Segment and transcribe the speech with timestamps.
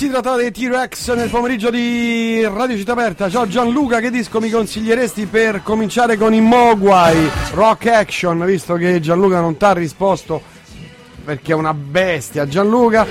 [0.00, 3.28] Si tratta dei T-Rex nel pomeriggio di Radio Città Aperta.
[3.28, 7.28] Ciao Gianluca, che disco mi consiglieresti per cominciare con i Mogwai?
[7.52, 10.40] Rock Action, visto che Gianluca non ti ha risposto
[11.22, 12.48] perché è una bestia.
[12.48, 13.06] Gianluca.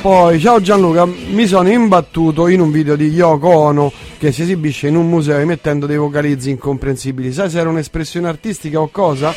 [0.00, 4.88] Poi, ciao Gianluca, mi sono imbattuto in un video di Yoko Ono che si esibisce
[4.88, 7.32] in un museo emettendo dei vocalizzi incomprensibili.
[7.32, 9.32] Sai se era un'espressione artistica o cosa?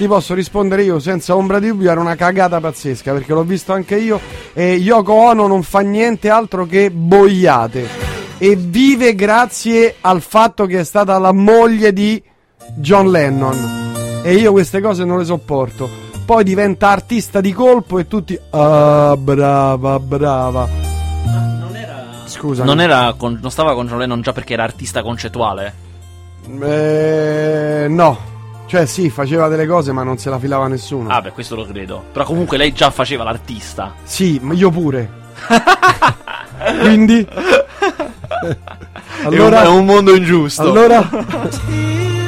[0.00, 3.74] Ti posso rispondere io senza ombra di dubbio, era una cagata pazzesca perché l'ho visto
[3.74, 4.18] anche io
[4.54, 7.86] e Yoko Ono non fa niente altro che boiate.
[8.38, 12.22] E vive grazie al fatto che è stata la moglie di
[12.76, 14.22] John Lennon.
[14.22, 15.86] E io queste cose non le sopporto.
[16.24, 20.66] Poi diventa artista di colpo e tutti ah brava brava.
[21.26, 22.22] Non era.
[22.24, 22.64] scusa.
[22.64, 25.74] Non, era con- non stava con John Lennon già perché era artista concettuale?
[26.62, 28.29] eh, no
[28.70, 31.64] cioè sì faceva delle cose ma non se la filava nessuno Ah, beh, questo lo
[31.66, 32.04] credo.
[32.12, 33.94] Però comunque lei già faceva l'artista.
[34.04, 35.10] sì ma io pure
[36.80, 37.26] quindi
[39.24, 40.62] allora è un mondo ingiusto.
[40.62, 41.00] allora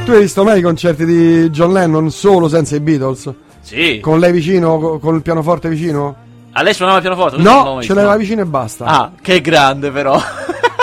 [0.05, 4.01] tu hai visto mai i concerti di John Lennon solo senza i Beatles Sì.
[4.01, 6.17] con lei vicino co- con il pianoforte vicino
[6.53, 7.37] A lei suonava il pianoforte?
[7.41, 10.21] No ce l'aveva vicino e basta Ah, che grande però.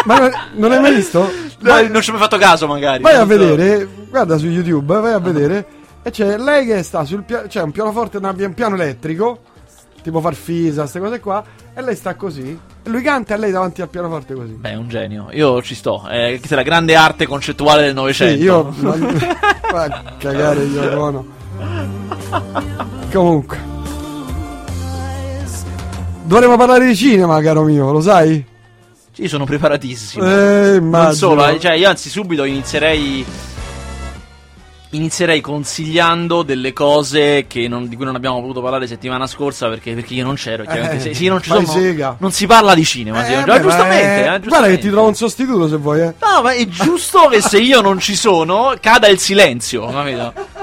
[0.05, 1.29] ma non- non hai mai visto?
[1.61, 3.03] Dai, non ci ho mai fatto caso magari.
[3.03, 5.65] Vai a vedere, guarda su YouTube, vai a vedere.
[6.01, 9.39] E c'è lei che sta sul piano, c'è un pianoforte, un piano elettrico,
[10.01, 11.43] tipo Farfisa, queste cose qua.
[11.73, 12.57] E lei sta così.
[12.83, 14.53] E lui canta e lei davanti al pianoforte così.
[14.53, 15.27] Beh, è un genio.
[15.31, 16.05] Io ci sto.
[16.07, 18.43] È la grande arte concettuale del Sì, Novecento.
[18.43, 18.73] io.
[18.79, 19.17] non-
[19.71, 21.25] Vai a cagare io buono.
[23.11, 23.57] Comunque.
[26.23, 28.45] Dovremmo parlare di cinema, caro mio, lo sai?
[29.19, 30.25] Io sono preparatissimo.
[30.25, 33.25] Eh, non solo, eh, cioè io anzi subito inizierei
[34.91, 39.93] inizierei consigliando delle cose che non- di cui non abbiamo potuto parlare settimana scorsa perché,
[39.93, 40.63] perché io non c'ero.
[40.63, 42.15] Eh, se, se io non ci sono, sega.
[42.19, 43.23] non si parla di cinema.
[43.23, 44.81] sì, Eh, ma giustamente, eh, Guarda che giustamente.
[44.81, 46.13] ti trovo un sostituto se vuoi, eh.
[46.19, 50.33] No, ma è giusto che se io non ci sono cada il silenzio, capito?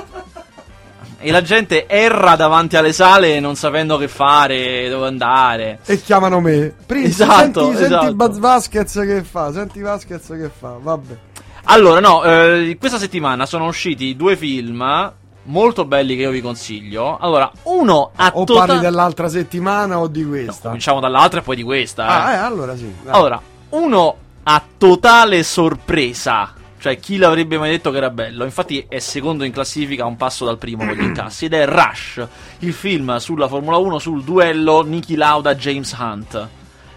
[1.27, 5.81] E la gente erra davanti alle sale non sapendo che fare, dove andare.
[5.85, 6.73] E chiamano me.
[6.87, 8.15] Prince, Esatto, senti, senti esatto.
[8.15, 11.17] Buzz Vasquez che fa, senti Vasquez che fa, vabbè.
[11.65, 17.19] Allora, no, eh, questa settimana sono usciti due film molto belli che io vi consiglio.
[17.19, 20.69] Allora, uno a O tota- parli dell'altra settimana o di No, questa?
[20.69, 22.07] cominciamo dall'altra e poi di questa.
[22.07, 22.35] ah, eh.
[22.35, 22.89] eh, allora sì.
[23.03, 23.13] dai.
[23.13, 26.53] Allora, uno a totale sorpresa.
[26.87, 28.45] Cioè, chi l'avrebbe mai detto che era bello?
[28.45, 31.47] Infatti, è secondo in classifica a un passo dal primo con gli incassi.
[31.47, 32.25] Ed è Rush,
[32.61, 36.49] il film sulla Formula 1 sul duello Niki Lauda-James Hunt.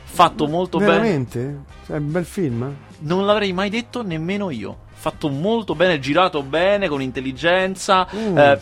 [0.03, 0.91] Fatto molto bene.
[0.91, 1.59] Veramente?
[1.87, 2.75] Cioè, un bel film?
[2.99, 4.77] Non l'avrei mai detto nemmeno io.
[4.93, 8.07] Fatto molto bene, girato bene, con intelligenza.
[8.13, 8.37] Mm.
[8.37, 8.59] eh,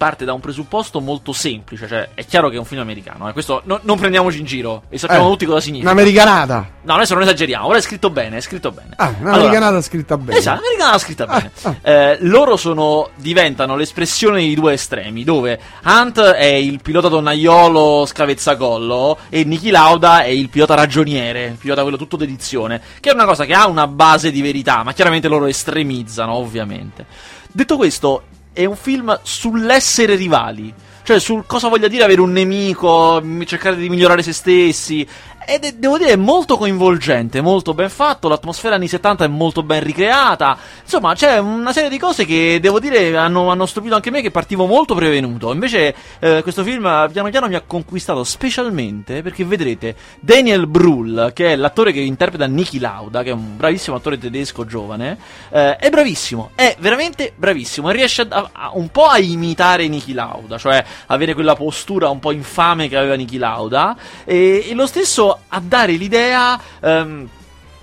[0.00, 1.86] parte da un presupposto molto semplice.
[1.86, 3.28] Cioè, è chiaro che è un film americano.
[3.28, 4.84] eh, Questo no- non prendiamoci in giro.
[4.88, 5.90] E sappiamo Eh, tutti cosa significa.
[5.90, 6.70] Un'americanata.
[6.84, 7.66] No, adesso non esageriamo.
[7.66, 8.94] Ora è scritto bene, è scritto bene.
[8.96, 10.38] Ah, un'americanata scritta bene.
[10.38, 11.50] Esatto, americana scritta Ah, bene.
[11.62, 11.76] ah.
[11.90, 19.18] Eh, loro sono, diventano l'espressione di due estremi, dove Hunt è il pilota donnaiolo scavezzacollo
[19.28, 23.26] e Niki Lauda è il pilota ragioniere, il pilota quello tutto dedizione, che è una
[23.26, 27.04] cosa che ha una base di verità, ma chiaramente loro estremizzano, ovviamente.
[27.52, 28.22] Detto questo,
[28.52, 30.72] è un film sull'essere rivali.
[31.02, 35.06] Cioè, sul cosa voglia dire avere un nemico, cercare di migliorare se stessi.
[35.52, 38.28] Ed è, devo dire, molto coinvolgente, molto ben fatto.
[38.28, 40.56] L'atmosfera anni 70 è molto ben ricreata.
[40.82, 44.30] Insomma, c'è una serie di cose che devo dire hanno, hanno stupito anche me, che
[44.30, 45.52] partivo molto prevenuto.
[45.52, 51.54] Invece, eh, questo film piano piano mi ha conquistato specialmente perché vedrete Daniel Brühl, che
[51.54, 55.18] è l'attore che interpreta Niki Lauda, che è un bravissimo attore tedesco giovane.
[55.50, 57.90] eh, è bravissimo, è veramente bravissimo.
[57.90, 62.20] E riesce a- a- un po' a imitare Niki Lauda, cioè avere quella postura un
[62.20, 63.96] po' infame che aveva Niki Lauda.
[64.24, 66.60] E, e lo stesso a dare l'idea.
[66.80, 67.28] ehm,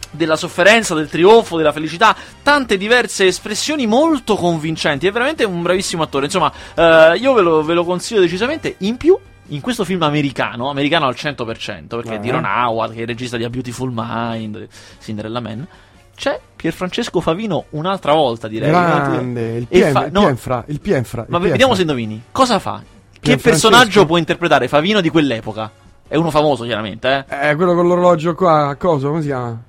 [0.10, 5.06] della sofferenza, del trionfo, della felicità, tante diverse espressioni molto convincenti.
[5.06, 6.26] È veramente un bravissimo attore.
[6.26, 8.76] Insomma, eh, io ve lo, ve lo consiglio decisamente.
[8.80, 9.16] In più,
[9.48, 12.34] in questo film americano, americano al 100%, perché è di Ah.
[12.34, 14.68] Ron Howard, che è il regista di A Beautiful Mind,
[15.04, 15.68] Cinderella Man,
[16.16, 18.70] c'è Pierfrancesco Favino un'altra volta, direi.
[18.70, 21.22] Grande, il Pien- fa- no, Pienfra, il Pienfra.
[21.24, 21.52] il ma Pienfra.
[21.52, 22.24] vediamo se indovini.
[22.32, 22.82] Cosa fa?
[23.20, 25.70] Che personaggio può interpretare Favino di quell'epoca?
[26.08, 27.50] È uno famoso, chiaramente, eh?
[27.50, 29.62] Eh, quello con l'orologio qua, cosa, come si chiama?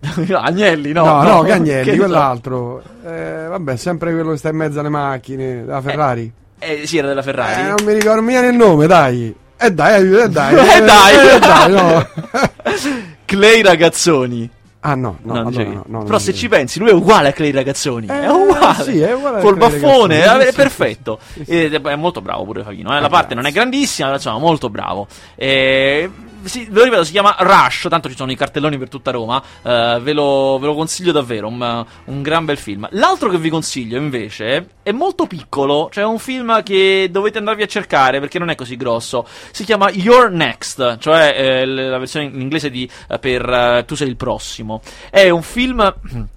[0.40, 1.04] Agnelli, no?
[1.04, 2.02] No, no, Gagnelli, Che ne so.
[2.04, 2.82] quell'altro.
[3.04, 6.32] Eh, vabbè, sempre quello che sta in mezzo alle macchine, la Ferrari.
[6.58, 7.60] Eh, sì, era della Ferrari.
[7.60, 9.34] Eh, non mi ricordo mica il nome, dai.
[9.58, 10.54] Eh dai, eh dai.
[10.56, 11.34] Eh, dai.
[11.34, 12.06] eh, dai, no.
[13.24, 14.50] Clay Ragazzoni.
[14.90, 17.32] Ah no, no, No, allora, no, no, Però se ci pensi, lui è uguale a
[17.32, 18.06] Clay Ragazzoni.
[18.06, 18.82] Eh, è uguale.
[18.84, 21.18] sì, è uguale Col baffone, eh, è sì, perfetto.
[21.32, 21.74] sì, sì, sì.
[21.74, 22.96] È, è molto bravo pure Favino.
[22.96, 23.00] eh.
[23.00, 25.06] La Eh, parte non è grandissima, ma insomma, molto bravo.
[25.34, 26.08] E
[26.44, 29.42] sì, ve lo ripeto, si chiama Rush, tanto ci sono i cartelloni per tutta Roma,
[29.62, 32.86] eh, ve, lo, ve, lo, consiglio davvero, un, un, gran bel film.
[32.92, 37.62] L'altro che vi consiglio invece è molto piccolo, cioè è un film che dovete andarvi
[37.62, 42.26] a cercare perché non è così grosso, si chiama You're Next, cioè eh, la versione
[42.26, 44.80] in inglese di eh, per eh, Tu sei il prossimo.
[45.10, 45.94] È un film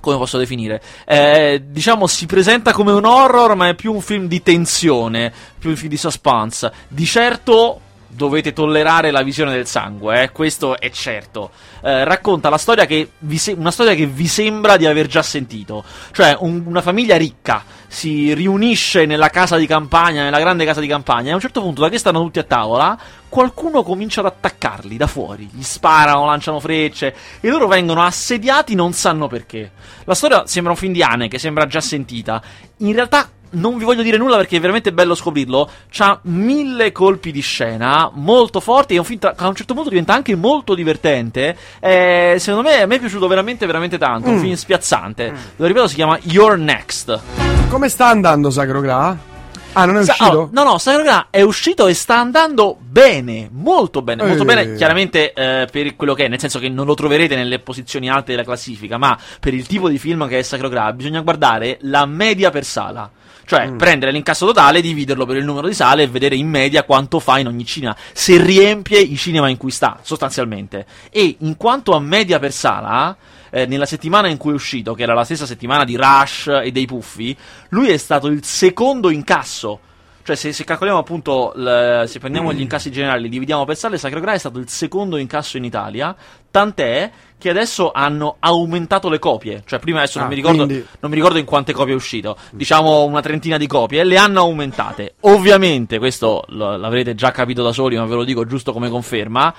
[0.00, 0.80] come posso definire?
[1.06, 5.70] Eh, diciamo si presenta come un horror, ma è più un film di tensione, più
[5.70, 6.72] un film di suspense.
[6.88, 10.32] Di certo dovete tollerare la visione del sangue, eh?
[10.32, 11.50] questo è certo.
[11.82, 15.84] Eh, racconta la storia che se- una storia che vi sembra di aver già sentito.
[16.12, 20.86] Cioè, un- una famiglia ricca si riunisce nella casa di campagna, nella grande casa di
[20.86, 24.26] campagna, e a un certo punto, da che stanno tutti a tavola, qualcuno comincia ad
[24.26, 25.48] attaccarli da fuori.
[25.52, 29.70] Gli sparano, lanciano frecce, e loro vengono assediati non sanno perché.
[30.04, 32.42] La storia sembra un film di Anne, che sembra già sentita.
[32.78, 35.68] In realtà non vi voglio dire nulla perché è veramente bello scoprirlo.
[35.90, 38.94] C'ha mille colpi di scena molto forti.
[38.94, 41.56] È un film tra- a un certo punto diventa anche molto divertente.
[41.80, 44.28] Eh, secondo me a me è piaciuto veramente, veramente tanto.
[44.28, 44.32] Mm.
[44.32, 45.32] Un film spiazzante.
[45.32, 45.36] Mm.
[45.56, 47.20] Lo ripeto, si chiama Your Next.
[47.68, 49.36] Come sta andando Sacro Gra?
[49.72, 50.38] Ah, non è Sa- uscito?
[50.38, 54.74] Oh, no, no, Sacro Gra è uscito e sta andando bene, molto bene, molto bene,
[54.74, 58.32] chiaramente eh, per quello che è, nel senso che non lo troverete nelle posizioni alte
[58.32, 62.06] della classifica, ma per il tipo di film che è Sacro Gra bisogna guardare la
[62.06, 63.08] media per sala.
[63.48, 63.78] Cioè, mm.
[63.78, 67.38] prendere l'incasso totale, dividerlo per il numero di sale e vedere in media quanto fa
[67.38, 67.96] in ogni cinema.
[68.12, 70.84] Se riempie i cinema in cui sta, sostanzialmente.
[71.08, 73.16] E in quanto a media per sala,
[73.48, 76.70] eh, nella settimana in cui è uscito, che era la stessa settimana di Rush e
[76.72, 77.34] dei Puffi,
[77.70, 79.80] lui è stato il secondo incasso
[80.28, 83.96] cioè, se, se calcoliamo appunto, l, se prendiamo gli incassi generali, li dividiamo per sale,
[83.96, 86.14] Sacro Graal è stato il secondo incasso in Italia.
[86.50, 89.62] Tant'è che adesso hanno aumentato le copie.
[89.64, 90.86] Cioè, prima adesso ah, non, mi ricordo, quindi...
[90.98, 92.36] non, mi ricordo, in quante copie è uscito.
[92.50, 94.02] Diciamo una trentina di copie.
[94.04, 95.14] Le hanno aumentate.
[95.20, 99.54] Ovviamente, questo l'avrete già capito da soli, ma ve lo dico giusto come conferma.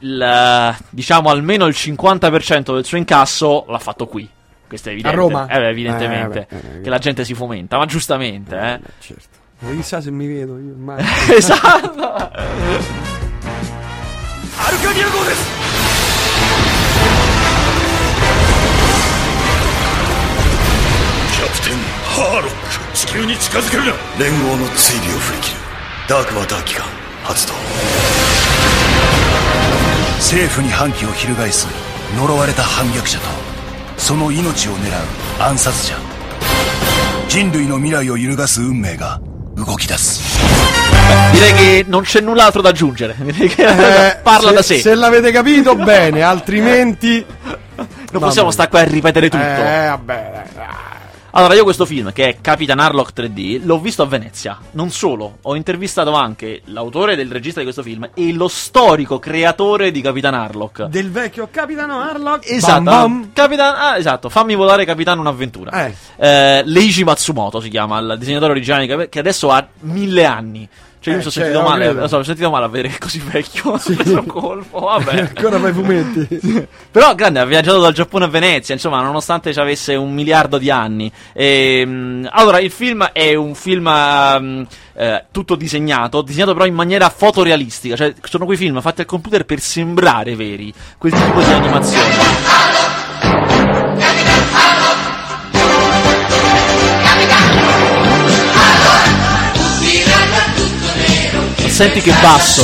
[0.00, 4.28] Il, diciamo almeno il 50% del suo incasso l'ha fatto qui.
[4.66, 5.16] Questo è evidente.
[5.16, 5.46] A Roma?
[5.46, 6.46] Eh, evidentemente.
[6.50, 8.80] Eh, beh, eh, che la gente si fomenta, ma giustamente, eh.
[8.98, 9.38] Certo.
[9.60, 11.02] Ma chissà se mi vedo io ormai.
[11.34, 12.32] esatto.
[22.14, 25.56] ハーロック地球に近づけるな連合の追尾を振り切る
[26.08, 26.86] ダークワター機関
[27.24, 27.54] 発動
[30.18, 31.66] 政府に反旗を翻す
[32.16, 33.24] 呪われた反逆者と
[33.96, 35.96] その命を狙う暗殺者
[37.28, 39.20] 人類の未来を揺るがす運命が
[41.32, 43.14] Direi che non c'è null'altro da aggiungere.
[43.16, 44.78] Eh, Parla se, da sé.
[44.80, 47.24] Se l'avete capito, bene, altrimenti.
[47.76, 49.44] Non possiamo stare qua a ripetere tutto.
[49.44, 50.44] Eh, vabbè.
[51.36, 54.56] Allora, io questo film, che è Capitan Harlock 3D, l'ho visto a Venezia.
[54.72, 59.90] Non solo, ho intervistato anche l'autore del regista di questo film e lo storico creatore
[59.90, 60.84] di Capitan Harlock.
[60.84, 62.48] Del vecchio Capitano Harlock?
[62.48, 62.82] Esatto.
[62.82, 63.30] Bam, bam.
[63.32, 65.86] Capitan, ah, esatto, fammi volare Capitano un'avventura.
[65.86, 65.94] Eh.
[66.18, 70.68] Eh, Leiji Matsumoto si chiama, il disegnatore originale che adesso ha mille anni.
[71.04, 71.86] Cioè, io mi sono cioè, sentito male.
[71.88, 73.76] Lo so, mi sono sentito male a vedere così vecchio.
[73.76, 73.92] Sì.
[73.94, 74.78] preso un colpo.
[74.80, 75.20] Vabbè.
[75.36, 76.66] Ancora fai fumetti.
[76.90, 78.72] Però, grande, ha viaggiato dal Giappone a Venezia.
[78.72, 81.12] Insomma, nonostante ci avesse un miliardo di anni.
[81.34, 83.84] E, ehm, allora, il film è un film.
[83.86, 84.66] Um,
[84.96, 89.44] eh, tutto disegnato, disegnato però in maniera fotorealistica, cioè sono quei film fatti al computer
[89.44, 92.53] per sembrare veri, quel tipo di animazione.
[101.74, 102.62] Senti che basso.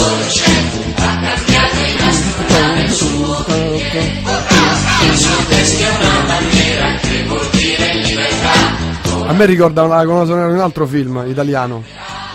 [9.27, 11.83] A me ricorda una, un altro film italiano.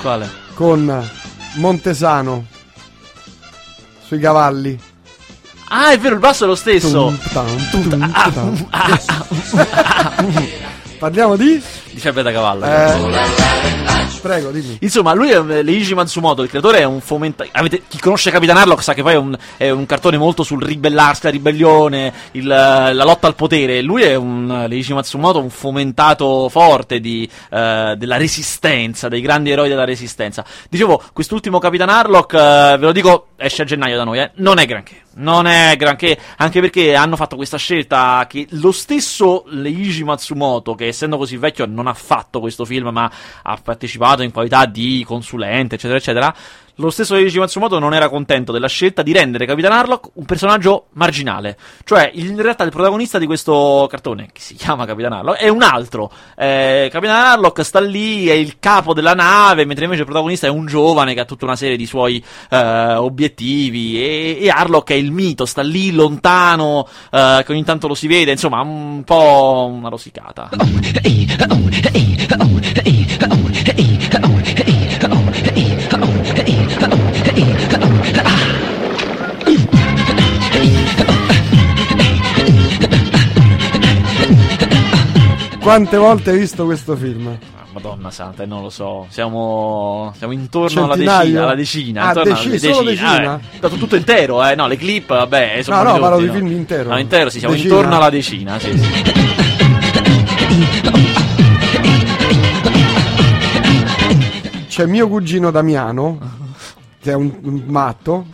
[0.02, 0.30] Quale?
[0.54, 1.10] Con
[1.54, 2.46] Montesano.
[4.06, 4.78] Sui cavalli.
[5.70, 7.18] Ah, è vero, il basso è lo stesso.
[11.00, 11.64] Parliamo di?
[11.92, 12.66] Di Fiabe da cavallo.
[12.66, 13.95] Eh.
[14.26, 14.78] Prego, dimmi.
[14.82, 17.84] Insomma, lui è Leiji Matsumoto, il creatore è un fomentatore.
[17.88, 21.26] Chi conosce Capitan Harlock sa che poi è un, è un cartone molto sul ribellarsi,
[21.26, 23.84] la ribellione, il, la lotta al potere.
[23.84, 29.70] Lui è un Leiji Matsumoto, un fomentato forte di, uh, della resistenza, dei grandi eroi
[29.70, 30.44] della resistenza.
[30.72, 32.38] Dicevo, quest'ultimo Capitan Harlock, uh,
[32.80, 35.04] ve lo dico, esce a gennaio da noi, eh, non è granché.
[35.18, 40.88] Non è granché, anche perché hanno fatto questa scelta che lo stesso Leiji Matsumoto, che
[40.88, 43.10] essendo così vecchio non ha fatto questo film, ma
[43.42, 46.36] ha partecipato in qualità di consulente, eccetera, eccetera.
[46.76, 50.88] Lo stesso Eiichi Matsumoto non era contento della scelta di rendere Capitan Harlock un personaggio
[50.94, 51.58] marginale.
[51.84, 55.62] Cioè, in realtà il protagonista di questo cartone, che si chiama Capitan Harlock, è un
[55.62, 56.12] altro.
[56.36, 60.50] Eh, Capitan Harlock sta lì, è il capo della nave, mentre invece il protagonista è
[60.50, 64.02] un giovane che ha tutta una serie di suoi eh, obiettivi.
[64.02, 68.08] E, e, Harlock è il mito, sta lì lontano, eh, che ogni tanto lo si
[68.08, 70.50] vede, insomma, un po' una rosicata.
[85.66, 87.26] Quante volte hai visto questo film?
[87.26, 89.08] Ah, Madonna santa, non lo so.
[89.10, 91.42] Siamo, siamo intorno alla decina.
[91.42, 93.40] Alla decina ah, deci- alla solo decina?
[93.40, 94.54] Eh, tutto, tutto intero, eh.
[94.54, 95.62] No, le clip, vabbè.
[95.64, 96.90] Sono no, no, parlo di film intero.
[96.90, 97.74] No, intero, sì, siamo decina.
[97.74, 98.92] intorno alla decina, sì, sì.
[104.68, 106.20] C'è mio cugino Damiano,
[107.02, 108.28] che è un, un matto,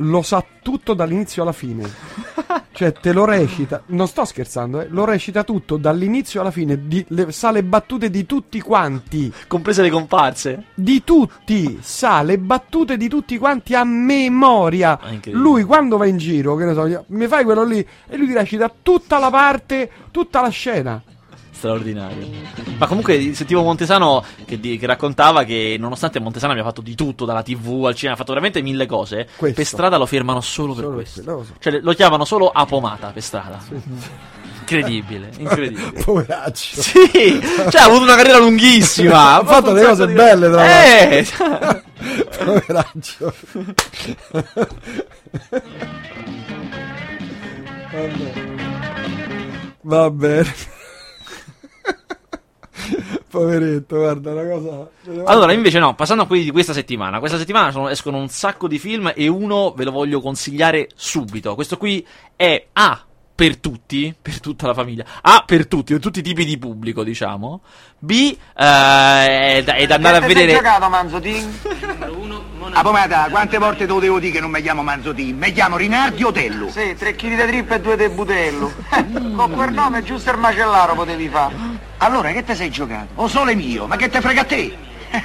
[0.00, 1.88] lo sa tutto dall'inizio alla fine.
[2.80, 7.04] Cioè, te lo recita, non sto scherzando, eh, lo recita tutto dall'inizio alla fine, di,
[7.08, 9.30] le, sa le battute di tutti quanti.
[9.46, 10.64] Comprese le comparse?
[10.72, 14.98] Di tutti, sa le battute di tutti quanti a memoria.
[15.24, 18.32] Lui quando va in giro, che ne so, mi fai quello lì, e lui ti
[18.32, 21.02] recita tutta la parte, tutta la scena
[21.60, 22.26] straordinario.
[22.78, 27.26] Ma comunque sentivo Montesano che, di, che, raccontava che nonostante Montesano abbia fatto di tutto,
[27.26, 29.56] dalla tv al cinema, ha fatto veramente mille cose, questo.
[29.56, 31.22] per strada lo fermano solo, solo per questo.
[31.24, 31.52] Lo so.
[31.58, 33.60] Cioè lo chiamano solo a pomata per strada.
[33.60, 33.78] Sì.
[34.60, 35.92] Incredibile, incredibile.
[36.04, 36.80] Poveraccio.
[36.80, 37.40] Sì,
[37.70, 39.34] cioè ha avuto una carriera lunghissima.
[39.36, 40.12] ha fatto delle cose di...
[40.14, 41.44] belle, tra l'altro.
[41.44, 41.82] Eh!
[42.44, 43.34] Poveraccio.
[49.82, 50.78] Va bene.
[53.30, 54.90] Poveretto, guarda, una cosa.
[55.24, 57.18] Allora, invece, no, passando a quelli di questa settimana.
[57.18, 61.54] Questa settimana sono, escono un sacco di film e uno ve lo voglio consigliare subito.
[61.54, 62.06] Questo qui
[62.36, 63.04] è A
[63.40, 65.02] per tutti, per tutta la famiglia.
[65.22, 67.62] A per tutti, per tutti i tipi di pubblico, diciamo.
[67.98, 70.52] B eh, è, da, è da andare a vedere.
[70.52, 71.58] Hai giocato Manzotin?
[72.72, 75.38] A pomata, quante volte te lo devo dire che non mi chiamo Manzotin?
[75.38, 76.68] Mi chiamo Rinaldi Otello.
[76.68, 78.74] Sì, tre chili di trippa e due di butello.
[79.34, 81.54] Con quel nome giusto il macellaro potevi fare.
[81.96, 83.08] Allora, che te sei giocato?
[83.14, 84.76] O sole mio, ma che te frega a te?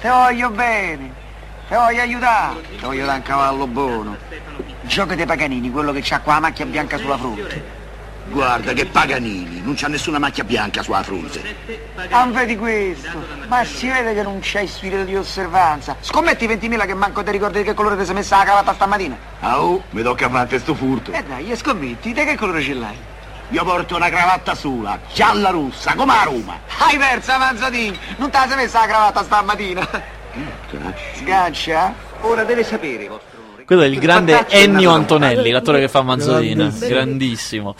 [0.00, 1.12] te voglio bene,
[1.68, 4.16] te voglio aiutare, te voglio dare un cavallo buono.
[4.90, 7.62] Gioca dei Paganini, quello che ha qua la macchia bianca sulla fronte.
[8.26, 11.40] Guarda che Paganini, non c'ha nessuna macchia bianca sulla fronte.
[12.10, 13.24] Ah, vedi questo?
[13.46, 15.94] Ma si vede che non c'hai spirito di osservanza.
[16.00, 19.16] Scommetti 20.000 che manco ti ricordi di che colore ti sei messa la cravatta stamattina?
[19.38, 21.12] Ah, oh, mi tocca fare sto furto.
[21.12, 22.96] Eh dai, scommetti, te che colore ce l'hai?
[23.50, 26.58] Io porto una cravatta sola, gialla rossa, come a Roma.
[26.78, 27.96] Hai persa, Manzatini!
[28.16, 29.88] Non te la sei messa la cravatta stamattina?
[31.14, 31.94] Sgancia?
[32.22, 33.29] Ora deve sapere.
[33.70, 36.64] Quello è il grande Ennio Antonelli, l'attore che fa Manzolina.
[36.64, 36.88] Grandissimo.
[36.88, 37.74] Grandissimo.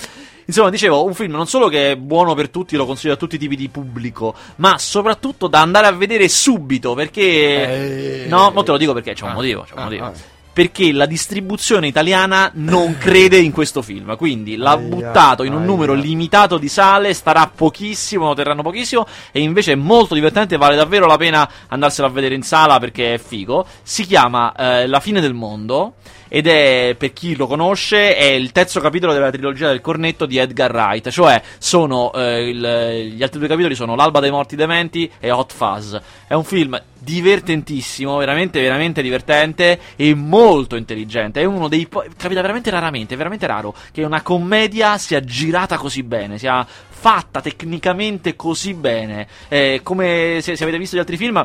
[0.44, 3.34] Insomma, dicevo, un film non solo che è buono per tutti, lo consiglio a tutti
[3.34, 8.22] i tipi di pubblico, ma soprattutto da andare a vedere subito, perché...
[8.22, 8.26] Eh...
[8.28, 10.04] No, mo te lo dico perché c'è un ah, motivo, c'è un ah, motivo.
[10.04, 10.12] Ah,
[10.52, 14.16] perché la distribuzione italiana non crede in questo film.
[14.16, 19.06] Quindi l'ha buttato in un numero limitato di sale, starà pochissimo, lo terranno pochissimo.
[19.32, 23.14] E invece è molto divertente, vale davvero la pena andarselo a vedere in sala perché
[23.14, 23.66] è figo.
[23.82, 25.94] Si chiama eh, La fine del mondo
[26.32, 30.38] ed è, per chi lo conosce, è il terzo capitolo della trilogia del cornetto di
[30.38, 35.10] Edgar Wright, cioè sono, eh, il, gli altri due capitoli sono L'alba dei morti dementi
[35.18, 35.96] e Hot Fuzz.
[36.28, 41.40] È un film divertentissimo, veramente, veramente divertente e molto intelligente.
[41.40, 41.88] È uno dei.
[41.88, 46.64] Po- capita veramente raramente, è veramente raro che una commedia sia girata così bene, sia
[46.88, 49.26] fatta tecnicamente così bene.
[49.48, 51.44] Eh, come se, se avete visto gli altri film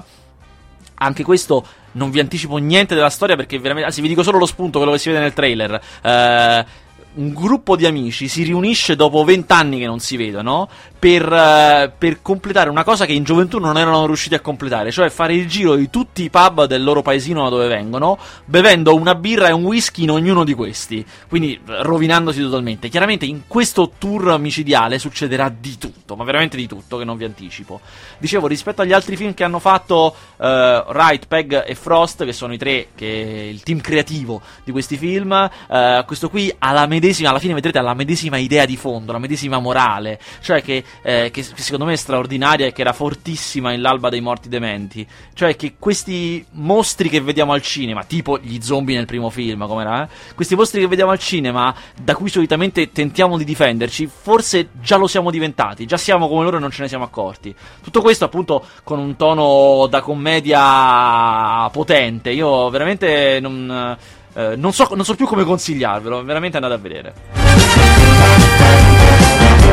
[0.95, 3.87] anche questo non vi anticipo niente della storia perché veramente.
[3.87, 5.81] Anzi, vi dico solo lo spunto, quello che si vede nel trailer.
[6.01, 6.65] Eh,
[7.15, 10.67] un gruppo di amici si riunisce dopo vent'anni che non si vedono
[10.99, 15.09] per, uh, per, completare una cosa che in gioventù non erano riusciti a completare, cioè
[15.09, 19.13] fare il giro di tutti i pub del loro paesino da dove vengono, bevendo una
[19.13, 22.89] birra e un whisky in ognuno di questi, quindi rovinandosi totalmente.
[22.89, 27.25] Chiaramente in questo tour micidiale succederà di tutto, ma veramente di tutto, che non vi
[27.25, 27.81] anticipo.
[28.17, 32.53] Dicevo, rispetto agli altri film che hanno fatto uh, Wright, Peg e Frost, che sono
[32.53, 35.31] i tre, che il team creativo di questi film,
[35.67, 39.11] uh, questo qui ha la medesima medesima, alla fine vedrete la medesima idea di fondo,
[39.11, 43.71] la medesima morale, cioè che, eh, che, secondo me è straordinaria e che era fortissima
[43.73, 48.59] in l'alba dei morti dementi, cioè che questi mostri che vediamo al cinema, tipo gli
[48.61, 50.07] zombie nel primo film, come era, eh?
[50.33, 55.07] questi mostri che vediamo al cinema, da cui solitamente tentiamo di difenderci, forse già lo
[55.07, 57.53] siamo diventati, già siamo come loro e non ce ne siamo accorti.
[57.83, 63.97] Tutto questo appunto con un tono da commedia potente, io veramente non...
[64.37, 67.13] Eh, non, so, non so più come consigliarvelo, veramente andate a vedere.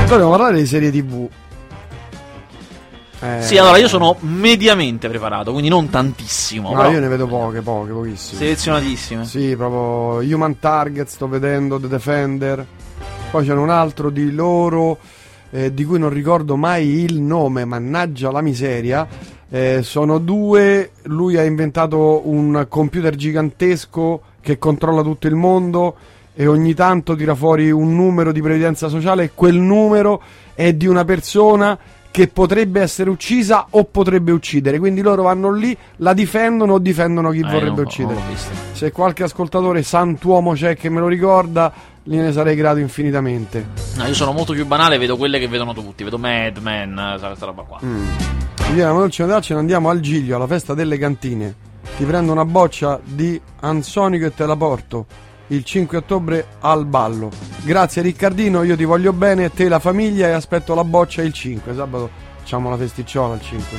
[0.07, 1.29] Dobbiamo parlare di serie TV.
[3.21, 6.71] Eh, Sì, allora io sono mediamente preparato, quindi non tantissimo.
[6.71, 8.39] No, però io ne vedo poche, poche, pochissime.
[8.39, 9.25] selezionatissime.
[9.25, 12.67] Sì, proprio Human Target sto vedendo, The Defender.
[13.31, 14.99] Poi c'è un altro di loro
[15.51, 19.07] eh, di cui non ricordo mai il nome, mannaggia la miseria.
[19.49, 25.95] Eh, sono due, lui ha inventato un computer gigantesco che controlla tutto il mondo
[26.35, 30.21] e ogni tanto tira fuori un numero di previdenza sociale e quel numero
[30.55, 31.79] è di una persona
[32.11, 34.79] che potrebbe essere uccisa o potrebbe uccidere.
[34.79, 38.21] Quindi loro vanno lì, la difendono o difendono chi Eh, vorrebbe non- non uccidere.
[38.29, 38.51] visto.
[38.73, 41.73] Se qualche ascoltatore santuomo c'è che me lo ricorda,
[42.03, 43.67] gliene sarei grato infinitamente.
[43.97, 46.05] No, io sono molto più banale, vedo quelle che vedono tutti.
[46.05, 47.79] Vedo Mad Men, eh, questa roba qua.
[47.83, 48.07] Mm.
[49.11, 51.55] Ce ne andiamo al Giglio, alla festa delle cantine.
[51.97, 55.07] Ti prendo una boccia di Ansonico e te la porto
[55.49, 57.31] il 5 ottobre al ballo.
[57.63, 61.33] Grazie Riccardino, io ti voglio bene, te e la famiglia e aspetto la boccia il
[61.33, 61.75] 5.
[61.75, 63.79] Sabato facciamo la festicciola il 5.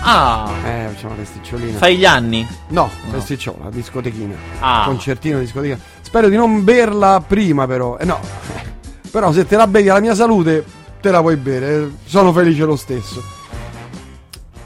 [0.00, 1.76] Ah, Eh, facciamo la festicciolina.
[1.78, 2.46] fai gli anni?
[2.68, 4.34] No, festicciola, discotechina.
[4.60, 4.84] Ah.
[4.86, 5.76] Concertino, discoteca.
[6.00, 7.96] Spero di non berla prima, però.
[7.98, 8.20] Eh no.
[9.10, 10.64] però se te la bevi alla mia salute,
[11.00, 11.90] te la puoi bere.
[12.04, 13.20] Sono felice lo stesso.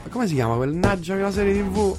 [0.03, 1.95] Ma Come si chiama quel naggia quella serie TV?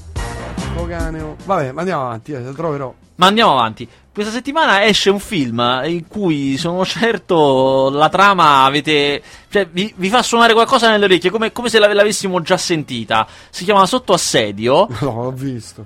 [0.75, 1.37] Focaneo.
[1.45, 2.93] Vabbè, ma andiamo avanti, eh, se troverò.
[3.16, 3.88] Ma andiamo avanti.
[4.12, 9.23] Questa settimana esce un film in cui sono certo la trama avete.
[9.50, 13.26] cioè, vi, vi fa suonare qualcosa nelle orecchie, come, come se l'ave- l'avessimo già sentita.
[13.50, 14.88] Si chiama Sotto assedio.
[15.00, 15.85] No, l'ho visto.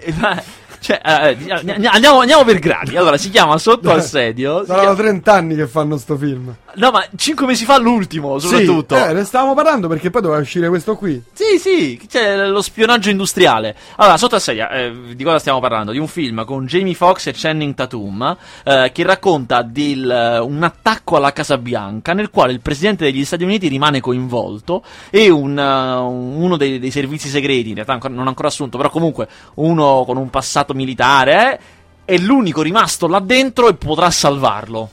[0.00, 0.40] Eh, ma-
[0.80, 2.96] cioè, eh, eh, andiamo, andiamo per gradi.
[2.96, 4.60] Allora, si chiama Sotto assedio.
[4.60, 6.54] si Saranno chiama- 30 anni che fanno sto film.
[6.74, 8.96] No, ma 5 mesi fa l'ultimo, soprattutto.
[8.96, 11.22] Sì, eh, ne stavamo parlando perché poi doveva uscire questo qui.
[11.32, 13.74] Sì, sì, c'è lo spionaggio industriale.
[13.96, 15.92] Allora, sotto a sedia, eh, di cosa stiamo parlando?
[15.92, 20.62] Di un film con Jamie Foxx e Channing Tatum eh, che racconta del, eh, un
[20.62, 25.58] attacco alla Casa Bianca nel quale il presidente degli Stati Uniti rimane coinvolto e un,
[25.58, 30.16] eh, uno dei, dei servizi segreti, in realtà non ancora assunto, però comunque uno con
[30.16, 31.58] un passato militare, eh,
[32.04, 34.90] è l'unico rimasto là dentro e potrà salvarlo.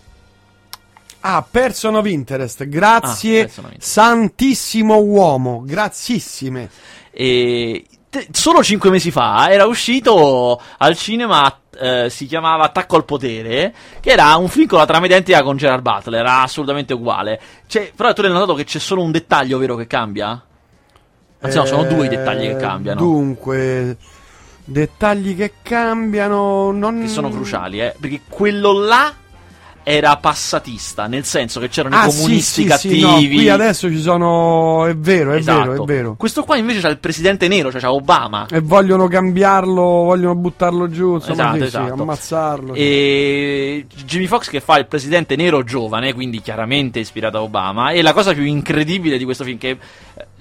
[1.21, 2.65] Ah, Person of Interest.
[2.67, 3.91] Grazie, Ah, Person of Interest.
[3.91, 5.63] santissimo uomo.
[5.65, 6.69] Grazissime.
[7.11, 7.85] E
[8.31, 11.59] solo cinque mesi fa era uscito al cinema.
[11.79, 15.57] eh, si chiamava Attacco al potere, che era un film con la trama identica con
[15.57, 17.39] Gerard Butler, era assolutamente uguale.
[17.67, 20.43] Cioè, però tu hai notato che c'è solo un dettaglio vero che cambia?
[21.39, 22.99] Anzi, no, sono due i dettagli che Eh, cambiano.
[22.99, 23.95] Dunque,
[24.63, 26.71] dettagli che cambiano.
[26.71, 27.01] Non...
[27.01, 27.93] Che sono cruciali, eh.
[27.99, 29.13] Perché quello là
[29.89, 32.95] era passatista, nel senso che c'erano Ah, i sì, comunisti sì, cattivi.
[32.95, 34.85] sì, no, qui adesso ci sono.
[34.85, 35.69] È vero, è Esatto.
[35.69, 36.15] vero, è vero.
[36.17, 38.47] Questo qua invece c'ha il presidente nero, cioè c'ha Obama.
[38.51, 42.01] E vogliono cambiarlo, vogliono buttarlo giù, insomma, Esatto, sì, sì, esatto.
[42.01, 42.73] ammazzarlo.
[42.73, 47.91] E Jimmy Fox che fa il presidente nero giovane, quindi chiaramente ispirato a Obama.
[47.91, 49.77] E la cosa più incredibile di questo film, che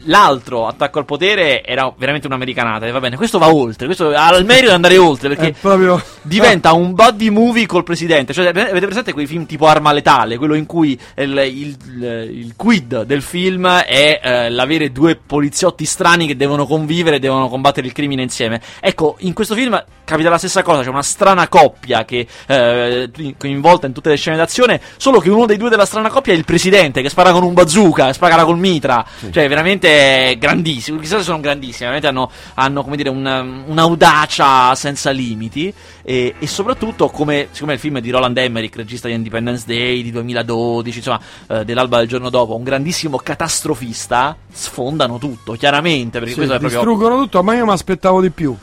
[0.01, 2.87] l'altro attacco al potere era veramente un'americanata.
[2.87, 6.03] E va bene, questo va oltre, questo ha il merito di andare oltre perché proprio.
[6.23, 8.33] diventa un buddy movie col presidente.
[8.33, 10.39] Cioè, avete presente quei film tipo Arma Letale?
[10.39, 16.27] Quello in cui il, il- il quid del film è eh, l'avere due poliziotti strani
[16.27, 18.61] che devono convivere e devono combattere il crimine insieme.
[18.81, 20.83] Ecco, in questo film capita la stessa cosa.
[20.83, 24.81] C'è una strana coppia che eh, coinvolta in tutte le scene d'azione.
[24.97, 27.53] Solo che uno dei due della strana coppia è il presidente che spara con un
[27.53, 29.05] bazooka, spara col mitra.
[29.31, 30.99] Cioè, veramente grandissimo.
[31.01, 31.91] Chissà se sono grandissimi.
[31.91, 35.73] Veramente hanno, hanno come dire, un- un'audacia senza limiti.
[36.03, 40.03] E, e soprattutto, come siccome il film è di Roland Emmerich, regista di Independence Day
[40.03, 46.19] di 2012, insomma, eh, dell'alba del giorno dopo, un grandissimo catastrofista, sfondano tutto, chiaramente.
[46.19, 46.79] Perché Sì, questo è proprio.
[46.81, 48.57] distruggono tutto, ma io mi aspettavo di più.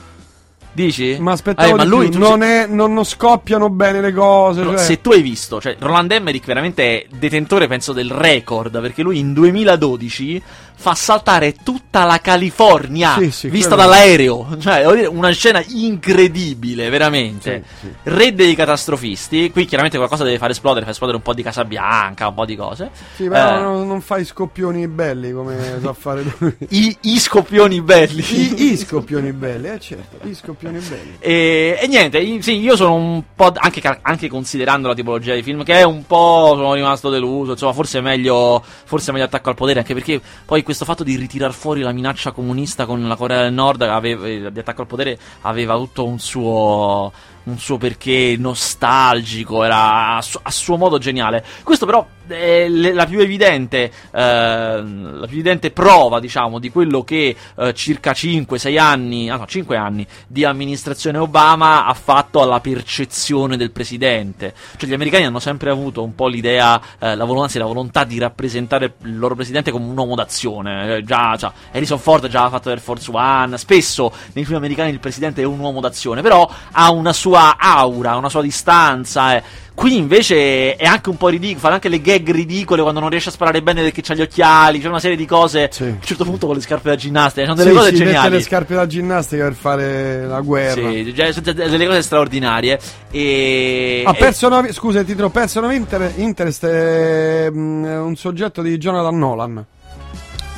[0.76, 1.17] Dici?
[1.19, 4.63] Mi aspettavo Eh, ma di lui, Non, è, non, non scoppiano bene le cose.
[4.63, 9.04] Cioè- Se tu hai visto, cioè Roland Emmerich veramente è detentore, penso, del record, perché
[9.04, 10.41] lui in 2012
[10.75, 14.47] fa saltare tutta la California Sì, sì, vista quello- dall'aereo.
[14.59, 17.63] Cioè, una scena incredibile, veramente.
[17.79, 17.88] Sì.
[18.03, 19.51] Re dei catastrofisti.
[19.51, 22.45] Qui chiaramente qualcosa deve far esplodere, fa esplodere un po' di Casa Bianca, un po'
[22.45, 22.89] di cose.
[23.15, 26.55] Sì, però Eh, non, non fai scoppioni belli come sa fare lui.
[26.69, 28.23] i, i scoppioni belli.
[28.23, 31.15] I, i scoppioni belli, eh certo, i scoppioni belli.
[31.19, 33.51] E, e niente, sì, io sono un po'.
[33.55, 36.53] Anche, anche considerando la tipologia di film, che è un po'.
[36.55, 37.51] Sono rimasto deluso.
[37.51, 38.62] Insomma, forse è meglio.
[38.86, 39.79] Forse è meglio attacco al potere.
[39.79, 43.54] Anche perché poi questo fatto di ritirar fuori la minaccia comunista con la Corea del
[43.54, 47.12] Nord aveva, eh, di attacco al potere aveva tutto un suo.
[47.45, 51.43] Un suo perché nostalgico, era a, su- a suo modo geniale.
[51.62, 57.36] Questo però è la più evidente, eh, la più evidente prova, diciamo, di quello che
[57.56, 63.58] eh, circa 5-6 anni, ah no, 5 anni di amministrazione Obama ha fatto alla percezione
[63.58, 64.54] del presidente.
[64.78, 68.04] Cioè gli americani hanno sempre avuto un po' l'idea, eh, la, volontà, anzi, la volontà
[68.04, 70.98] di rappresentare il loro presidente come un uomo d'azione.
[70.98, 74.89] Eh, già, già, Harrison Ford già aveva fatto Air Force One, spesso nei film americani
[74.89, 79.36] il presidente è un uomo d'azione, però ha una sua aura, una sua distanza.
[79.36, 79.62] eh.
[79.75, 83.29] Qui invece è anche un po' ridicolo, fa anche le gag ridicole quando non riesce
[83.29, 85.69] a sparare bene perché c'ha gli occhiali, c'è una serie di cose.
[85.71, 85.83] Sì.
[85.83, 88.29] A un certo punto con le scarpe da ginnastica, sono delle Sì, cose mette geniali.
[88.36, 90.91] le scarpe da ginnastica per fare la guerra.
[90.91, 92.79] Sì, sono delle cose straordinarie.
[93.09, 94.03] E.
[94.07, 99.17] E- Person of, scusa, il titolo of Inter- Interest è mm, un soggetto di Jonathan
[99.17, 99.65] Nolan.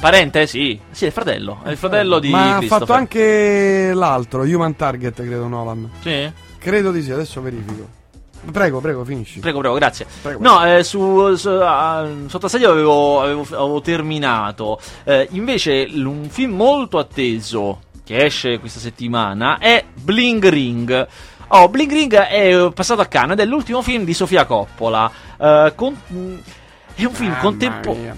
[0.01, 0.45] Parente?
[0.45, 0.77] Sì.
[0.91, 1.61] Sì, è il fratello.
[1.63, 2.29] È il fratello di.
[2.29, 5.89] Ma ha fatto anche l'altro, Human Target, credo Nolan.
[6.01, 6.29] Sì.
[6.59, 8.03] Credo di sì, adesso verifico.
[8.51, 9.39] Prego, prego, finisci.
[9.39, 10.05] Prego, prego, grazie.
[10.21, 10.39] Prego.
[10.41, 14.79] No, eh, su, su ah, sotto assedio avevo, avevo, avevo terminato.
[15.03, 21.07] Eh, invece, un film molto atteso che esce questa settimana è Bling Ring.
[21.49, 25.09] Oh, Bling Ring è passato a Cannes ed è l'ultimo film di Sofia Coppola.
[25.39, 25.97] Eh, con-
[26.95, 28.13] è un film contemporaneo.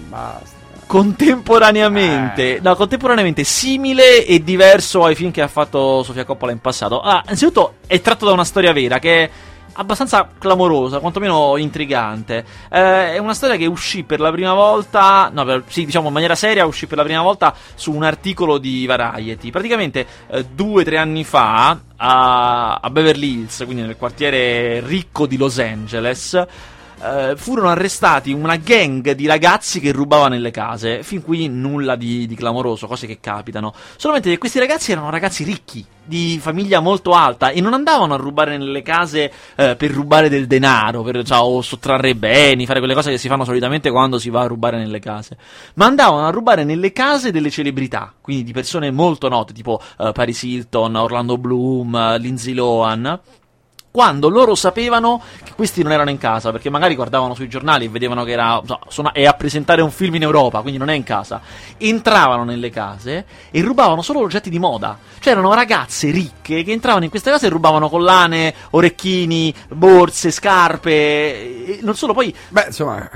[0.86, 2.60] contemporaneamente, Eh.
[2.62, 7.00] no, contemporaneamente simile e diverso ai film che ha fatto Sofia Coppola in passato.
[7.00, 9.30] Ah, innanzitutto è tratto da una storia vera che è
[9.78, 12.44] abbastanza clamorosa, quantomeno intrigante.
[12.70, 16.12] Eh, è una storia che uscì per la prima volta, no, per- sì, diciamo in
[16.12, 19.50] maniera seria, uscì per la prima volta su un articolo di Variety.
[19.50, 25.26] Praticamente eh, due o tre anni fa a, a Beverly Hills, quindi nel quartiere ricco
[25.26, 26.46] di Los Angeles.
[27.02, 31.02] Eh, furono arrestati una gang di ragazzi che rubava nelle case.
[31.02, 33.72] Fin qui nulla di, di clamoroso, cose che capitano.
[33.96, 38.16] Solamente che questi ragazzi erano ragazzi ricchi, di famiglia molto alta, e non andavano a
[38.16, 42.94] rubare nelle case eh, per rubare del denaro, per, cioè, o sottrarre beni, fare quelle
[42.94, 45.36] cose che si fanno solitamente quando si va a rubare nelle case.
[45.74, 50.12] Ma andavano a rubare nelle case delle celebrità, quindi di persone molto note, tipo eh,
[50.12, 53.20] Paris Hilton, Orlando Bloom, Lindsay Lohan
[53.90, 57.88] quando loro sapevano che questi non erano in casa, perché magari guardavano sui giornali e
[57.88, 61.02] vedevano che era so, è a presentare un film in Europa, quindi non è in
[61.02, 61.40] casa,
[61.78, 64.98] entravano nelle case e rubavano solo oggetti di moda.
[65.18, 71.78] Cioè erano ragazze ricche che entravano in queste case e rubavano collane, orecchini, borse, scarpe,
[71.82, 72.34] non solo poi...
[72.48, 73.08] Beh, insomma,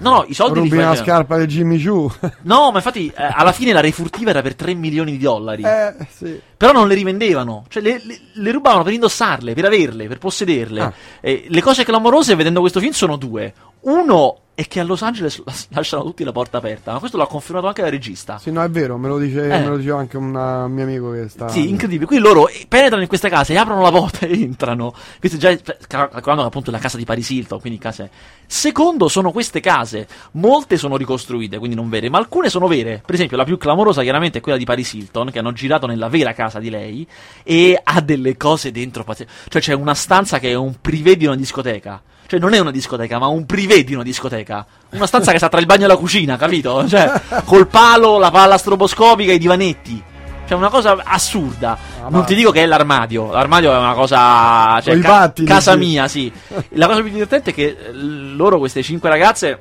[0.00, 2.12] No, no, i soldi li rubi una fai- scarpa di Jimmy Choo.
[2.42, 5.62] No, ma infatti eh, alla fine la refurtiva era per 3 milioni di dollari.
[5.62, 6.40] eh, sì.
[6.56, 10.80] Però non le rivendevano, cioè le, le- le rubavano per indossarle, per averle, per possederle.
[10.80, 10.92] Ah.
[11.20, 13.52] E le cose clamorose vedendo questo film sono due.
[13.80, 17.26] Uno è che a Los Angeles las- lasciano tutti la porta aperta, ma questo l'ha
[17.26, 18.36] confermato anche la regista.
[18.36, 19.48] Sì, no, è vero, me lo, dice, Eh.
[19.48, 21.48] me lo diceva anche un uh, mio amico che sta...
[21.48, 22.06] Sì, incredibile.
[22.06, 24.92] Qui loro eh, penetrano in queste case, aprono la porta e entrano.
[25.18, 28.10] Questo già cioè, calcolando che appunto è la casa di Paris Hilton, quindi case.
[28.46, 30.06] Secondo sono queste case.
[30.32, 33.02] Molte sono ricostruite, quindi non vere, ma alcune sono vere.
[33.04, 36.08] Per esempio, la più clamorosa chiaramente è quella di Paris Hilton, che hanno girato nella
[36.08, 37.06] vera casa di lei
[37.42, 41.36] e ha delle cose dentro Cioè c'è una stanza che è un privé di una
[41.36, 42.02] discoteca.
[42.30, 44.64] Cioè non è una discoteca, ma un privé di una discoteca.
[44.90, 46.86] Una stanza che sta tra il bagno e la cucina, capito?
[46.86, 50.00] Cioè, col palo, la palla stroboscopica e i divanetti.
[50.46, 51.76] Cioè, una cosa assurda.
[51.98, 53.32] Ah, non ma- ti dico che è l'armadio.
[53.32, 54.80] L'armadio è una cosa.
[54.80, 55.78] Cioè, ca- pattini, casa sì.
[55.78, 56.32] mia, sì.
[56.74, 59.58] La cosa più divertente è che eh, loro, queste cinque ragazze.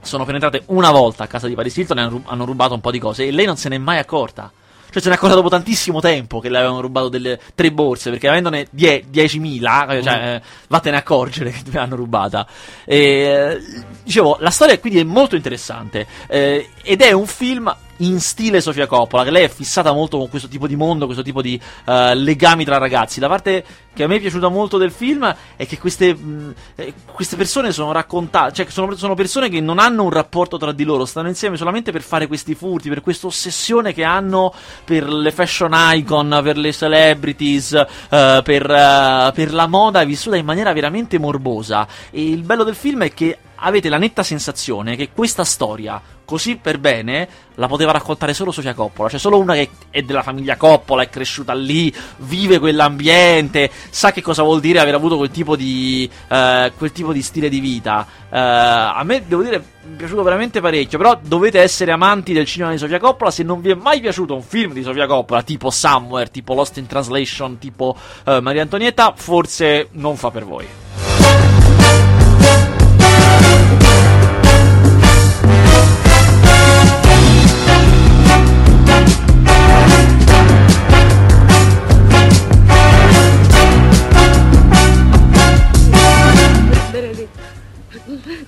[0.00, 2.98] Sono penetrate una volta a casa di Paris Hilton e hanno rubato un po' di
[2.98, 3.28] cose.
[3.28, 4.50] E lei non se n'è mai accorta.
[4.90, 8.10] Cioè, se ne è accorta dopo tantissimo tempo che le avevano rubato delle tre borse.
[8.10, 12.46] Perché avendone die- 10.000, eh, cioè, eh, vattene a accorgere che te l'hanno rubata.
[12.84, 13.60] E,
[14.02, 16.06] dicevo, la storia quindi è molto interessante.
[16.28, 20.28] eh, ed è un film in stile Sofia Coppola, che lei è fissata molto con
[20.28, 23.20] questo tipo di mondo, questo tipo di eh, legami tra ragazzi.
[23.20, 23.64] La parte
[23.96, 27.72] che a me è piaciuta molto del film è che queste, mh, eh, queste persone
[27.72, 31.28] sono raccontate, cioè sono, sono persone che non hanno un rapporto tra di loro, stanno
[31.28, 34.52] insieme solamente per fare questi furti, per questa ossessione che hanno
[34.84, 40.44] per le fashion icon, per le celebrities, eh, per, eh, per la moda vissuta in
[40.44, 41.88] maniera veramente morbosa.
[42.10, 46.56] E il bello del film è che avete la netta sensazione che questa storia, così
[46.56, 49.08] per bene, la poteva raccontare solo Sofia Coppola.
[49.08, 54.22] Cioè, solo una che è della famiglia Coppola, è cresciuta lì, vive quell'ambiente, sa che
[54.22, 58.06] cosa vuol dire aver avuto quel tipo di, eh, quel tipo di stile di vita.
[58.30, 60.98] Eh, a me, devo dire, mi è piaciuto veramente parecchio.
[60.98, 63.30] Però dovete essere amanti del cinema di Sofia Coppola.
[63.30, 66.76] Se non vi è mai piaciuto un film di Sofia Coppola, tipo Somewhere, tipo Lost
[66.76, 70.85] in Translation, tipo eh, Maria Antonietta, forse non fa per voi.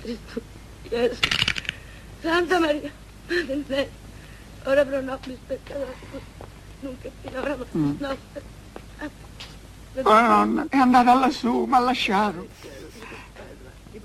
[0.09, 0.41] Cristo,
[0.89, 1.19] Gesù,
[2.21, 2.91] Santa Maria,
[3.27, 3.87] Madre Dei,
[4.63, 5.93] ora pro nobis peccatori,
[6.79, 7.55] nunca finora
[7.99, 8.41] nostra.
[10.01, 12.47] Oh nonna, è andata lassù, mi ha lasciato.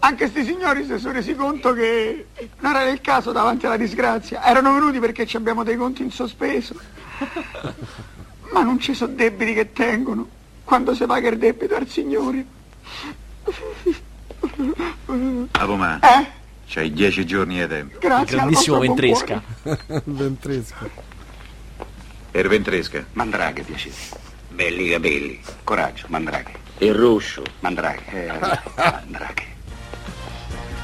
[0.00, 2.26] Anche sti signori si sono resi conto che
[2.60, 4.44] non era il caso davanti alla disgrazia.
[4.44, 6.74] Erano venuti perché ci abbiamo dei conti in sospeso.
[8.52, 10.28] Ma non ci sono debiti che tengono
[10.64, 12.44] quando si paga il debito al Signore.
[15.52, 16.26] Avomà, Eh?
[16.66, 17.98] c'hai dieci giorni di tempo.
[17.98, 18.18] Grazie.
[18.18, 19.42] al Grandissimo ventresca.
[19.62, 19.78] cuore.
[20.04, 20.90] Ventresco.
[22.30, 23.04] Per ventresca.
[23.12, 23.94] Mandraghe, piacere.
[24.50, 25.40] Belli capelli.
[25.62, 26.52] Coraggio, mandraghe.
[26.78, 27.42] Il ruscio.
[27.60, 28.02] Mandraghe.
[28.10, 28.26] Eh,
[28.76, 29.52] mandraghe.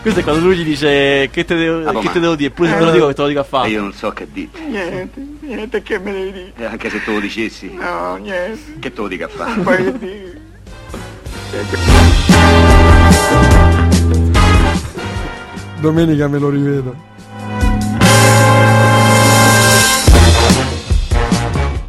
[0.03, 2.71] Questo è quando lui gli dice che te devo, Ah, che te devo dire, eppure
[2.71, 3.69] se te lo dico che te lo dico a E fare.
[3.69, 4.59] io non so che dite.
[4.61, 6.53] Niente, niente, che me devi dire?
[6.57, 8.79] E anche se te lo dicessi, No, niente.
[8.79, 9.61] che te lo dica a fare?
[9.61, 10.41] Poi che dire?
[15.81, 16.95] Domenica me lo rivedo.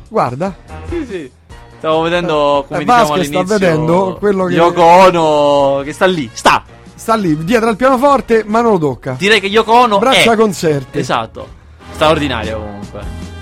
[0.08, 0.54] Guarda,
[0.90, 1.32] Sì, sì.
[1.78, 6.06] Stavo vedendo come Eh, diciamo Vasquez sta all'inizio vedendo quello che- Yoko Ono che sta
[6.06, 6.64] lì, sta.
[6.94, 9.16] sta lì dietro al pianoforte, ma non lo tocca.
[9.18, 11.00] Direi che Yoko Ono Braccia è conserte.
[11.00, 11.48] Esatto.
[11.94, 13.00] Straordinario comunque.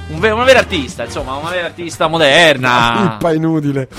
[0.10, 3.18] Un ve- una vera artista, insomma, una vera artista moderna.
[3.20, 3.90] Pippa inutile.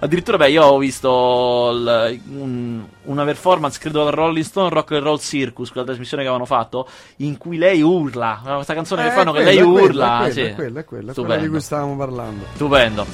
[0.00, 5.02] Addirittura, beh, io ho visto il- un- una performance, credo, al Rolling Stone Rock and
[5.02, 8.40] Roll Circus, quella trasmissione che avevano fatto, in cui lei urla.
[8.44, 10.06] Questa canzone che Eh, fanno, che quella, lei è quella, urla.
[10.26, 10.54] È quella, sì.
[10.54, 12.44] quella, quella, quella di cui stavamo parlando.
[12.54, 13.06] Stupendo.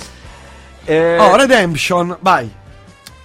[0.85, 2.51] Eh, Oh, Redemption, vai.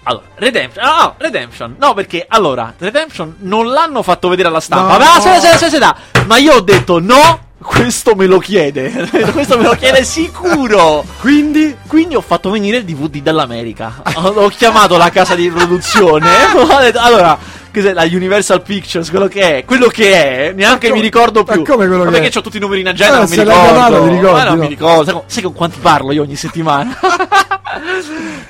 [0.04, 0.86] allora, Redemption.
[0.86, 1.76] Ah, no, Redemption.
[1.80, 4.94] No, perché allora, Redemption non l'hanno fatto vedere alla stampa.
[4.94, 5.04] No.
[5.04, 6.26] Ma, aspetta, aspetta, aspetta.
[6.28, 7.46] Ma io ho detto no.
[7.68, 8.90] Questo me lo chiede.
[9.34, 11.04] questo me lo chiede sicuro.
[11.20, 14.02] Quindi, Quindi ho fatto venire il DVD dall'America.
[14.16, 16.28] Ho, chiamato la casa di produzione.
[16.82, 17.38] detto, allora,
[17.94, 19.10] la Universal Pictures?
[19.10, 20.12] Quello che è, quello che
[20.50, 21.64] è, neanche come- mi ricordo ma più.
[21.66, 22.38] come quello Ma che perché è?
[22.38, 23.62] ho tutti i numeri in agenda, Eh, non mi ricordo.
[23.62, 24.62] chiamato, ricordi, Ma non no?
[24.62, 25.04] mi ricordo.
[25.04, 26.98] Sai, con- sai con quanti parlo io ogni settimana?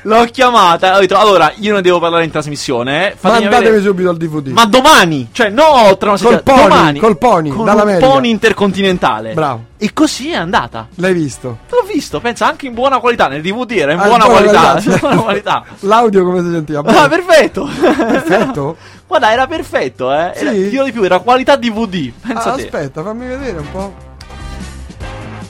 [0.03, 3.11] L'ho chiamata, ho detto, allora, io ne devo parlare in trasmissione.
[3.11, 4.47] eh, mandatemi avere- subito il DVD.
[4.47, 8.05] Ma domani, cioè no tra una Col settimana, pony, domani, col pony, con dall'America.
[8.05, 9.33] un pony intercontinentale.
[9.33, 9.63] Bravo.
[9.77, 10.87] E così è andata.
[10.95, 11.59] L'hai visto?
[11.69, 13.27] L'ho visto, pensa anche in buona qualità.
[13.27, 14.79] Nel DVD era in Ah, buona, qualità.
[14.79, 14.89] sì.
[14.91, 15.63] in buona qualità.
[15.81, 16.81] L'audio come si sentiva?
[16.85, 17.69] Ah, perfetto.
[17.79, 18.77] Perfetto?
[19.07, 20.31] Guarda, era perfetto, eh.
[20.35, 20.69] Era, Sì?
[20.69, 22.11] dirò di più, era qualità DVD.
[22.25, 23.93] Pensa Ah, aspetta, fammi vedere un po'.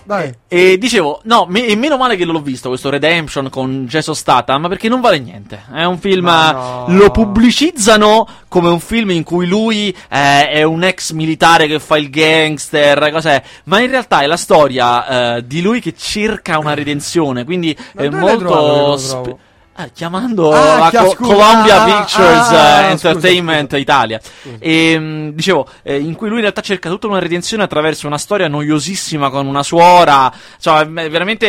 [0.08, 0.34] Dai.
[0.48, 4.70] E dicevo, no, me- e meno male che l'ho visto questo Redemption con Jason Statham
[4.70, 5.64] perché non vale niente.
[5.70, 6.86] È un film, Ma no.
[6.88, 11.98] lo pubblicizzano come un film in cui lui eh, è un ex militare che fa
[11.98, 13.44] il gangster, cos'è?
[13.66, 18.04] Ma in realtà è la storia eh, di lui che cerca una redenzione, quindi Ma
[18.04, 19.36] è l'hai trovato che
[19.80, 23.78] Ah, chiamando Ah, la Co- Columbia ah, Pictures ah, eh, scusa, Entertainment scusa.
[23.78, 24.20] Italia.
[24.58, 28.18] E mh, dicevo, eh, in cui lui in realtà cerca tutta una redenzione attraverso una
[28.18, 30.34] storia noiosissima con una suora.
[30.60, 31.46] Cioè, è veramente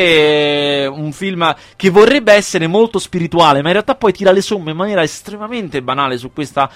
[0.83, 4.73] eh, un film che vorrebbe essere molto spirituale, ma in realtà poi tira le somme
[4.73, 6.69] in maniera estremamente banale su questa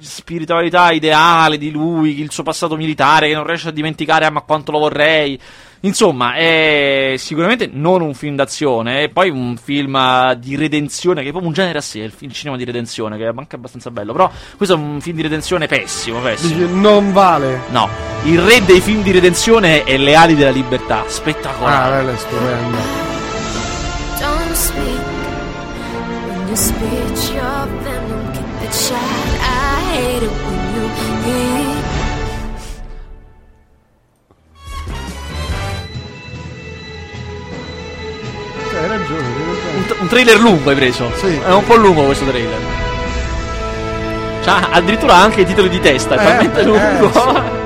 [0.00, 4.42] spiritualità ideale di lui, il suo passato militare che non riesce a dimenticare, ah, ma
[4.42, 5.40] quanto lo vorrei.
[5.84, 11.26] Insomma, è sicuramente non un film d'azione, è poi un film eh, di redenzione, che
[11.28, 13.56] è proprio un genere a sé, il, film- il cinema di redenzione, che è anche
[13.56, 14.12] abbastanza bello.
[14.12, 16.66] Però questo è un film di redenzione pessimo, pessimo.
[16.80, 17.64] Non vale.
[17.70, 17.88] No,
[18.24, 21.96] il re dei film di redenzione è Le ali della libertà, Ah, spettacolare.
[22.02, 22.78] quella è stupenda.
[24.20, 25.00] Don't speak
[26.28, 27.16] when you speak
[38.84, 39.26] hai ragione.
[39.76, 41.10] Un, un trailer lungo hai preso.
[41.16, 41.36] Sì.
[41.38, 42.58] È un po' lungo questo trailer.
[44.42, 47.10] Cioè, addirittura ha anche i titoli di testa, è Eh, talmente eh, lungo.
[47.12, 47.62] sì.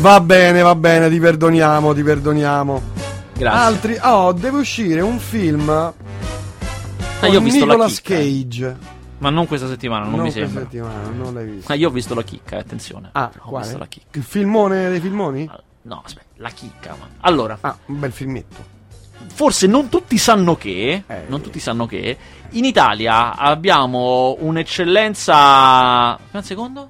[0.00, 2.80] Va bene, va bene, ti perdoniamo, ti perdoniamo.
[3.36, 3.58] Grazie.
[3.60, 3.98] Altri.
[4.00, 5.68] Oh, deve uscire un film.
[5.68, 5.92] Ah,
[7.20, 8.14] con io ho visto la Nicolas chicca.
[8.14, 8.76] Cage.
[9.18, 10.62] Ma non questa settimana, non, mi questa sembra.
[10.62, 11.72] settimana, non l'hai visto.
[11.72, 13.08] Ah, io ho visto la chicca, eh, attenzione.
[13.12, 13.64] Ah, ho quale?
[13.64, 14.18] visto la chicca.
[14.18, 15.50] Il filmone dei filmoni?
[15.82, 16.94] No, aspetta, la chicca.
[16.98, 18.76] ma- Allora, Ah, un bel filmetto.
[19.34, 21.02] forse non tutti sanno che.
[21.06, 21.24] Eh.
[21.28, 22.16] Non tutti sanno che.
[22.50, 26.18] In Italia abbiamo un'eccellenza.
[26.30, 26.88] Un secondo?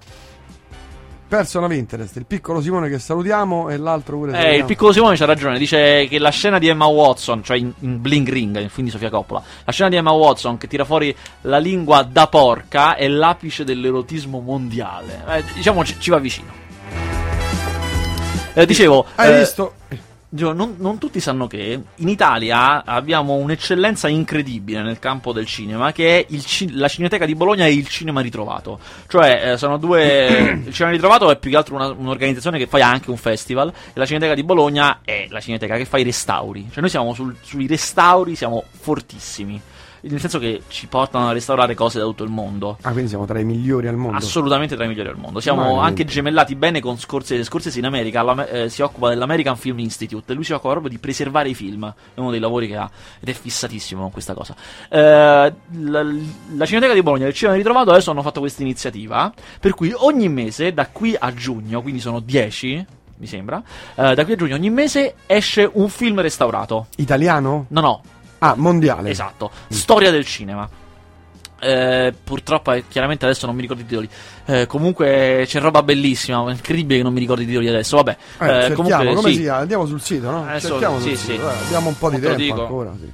[1.28, 4.58] Person of Interest, il piccolo Simone che salutiamo e l'altro pure Eh, salutiamo.
[4.60, 5.58] il piccolo Simone c'ha ragione.
[5.58, 8.92] Dice che la scena di Emma Watson, cioè in, in Bling Ring, il film di
[8.92, 13.06] Sofia Coppola, la scena di Emma Watson che tira fuori la lingua da porca è
[13.08, 15.22] l'apice dell'erotismo mondiale.
[15.28, 16.50] Eh, diciamo ci, ci va vicino.
[18.54, 19.04] Eh, dicevo.
[19.14, 19.74] Hai eh, visto?
[20.30, 26.18] Non, non tutti sanno che in Italia abbiamo un'eccellenza incredibile nel campo del cinema, che
[26.18, 28.78] è il ci- la Cineteca di Bologna e il cinema ritrovato.
[29.08, 30.60] Cioè, eh, sono due.
[30.66, 33.92] il cinema ritrovato è più che altro una- un'organizzazione che fa anche un festival, e
[33.94, 36.66] la Cineteca di Bologna è la Cineteca che fa i restauri.
[36.70, 39.58] Cioè, noi siamo sul- sui restauri, siamo fortissimi.
[40.00, 42.78] Nel senso che ci portano a restaurare cose da tutto il mondo.
[42.82, 44.16] Ah, quindi siamo tra i migliori al mondo.
[44.16, 45.40] Assolutamente tra i migliori al mondo.
[45.40, 46.12] Siamo Ma anche niente.
[46.12, 47.44] gemellati bene con Scorsese.
[47.44, 50.98] Scorsese in America eh, si occupa dell'American Film Institute e lui si occupa proprio di
[50.98, 51.92] preservare i film.
[52.14, 52.88] È uno dei lavori che ha
[53.20, 54.54] ed è fissatissimo con questa cosa.
[54.88, 56.06] Eh, la,
[56.56, 59.92] la Cineteca di Bologna e il Cinema Ritrovato adesso hanno fatto questa iniziativa per cui
[59.94, 63.62] ogni mese, da qui a giugno, quindi sono 10, mi sembra,
[63.94, 66.86] eh, da qui a giugno ogni mese esce un film restaurato.
[66.96, 67.66] Italiano?
[67.68, 68.02] No, no,
[68.38, 69.10] Ah, mondiale.
[69.10, 70.68] Esatto, storia del cinema.
[71.60, 74.08] Eh, purtroppo, eh, chiaramente adesso non mi ricordo i titoli.
[74.44, 76.48] Eh, comunque c'è roba bellissima.
[76.48, 77.96] È incredibile che non mi ricordi i titoli adesso.
[77.96, 79.38] Vabbè, Eh, eh, comunque come sì.
[79.38, 79.48] si?
[79.48, 80.44] Andiamo sul sito, no?
[80.46, 81.50] Adesso- cerchiamo sul sì, sito.
[81.50, 81.56] sì.
[81.56, 83.10] eh, abbiamo un po' di tempo ancora, sì.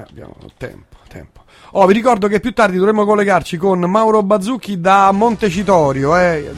[0.00, 1.44] Abbiamo tempo, tempo.
[1.72, 6.50] Oh, vi ricordo che più tardi dovremo collegarci con Mauro Bazzucchi da Montecitorio, eh.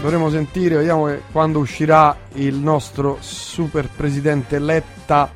[0.00, 5.28] Dovremo sentire, vediamo quando uscirà il nostro super presidente Letta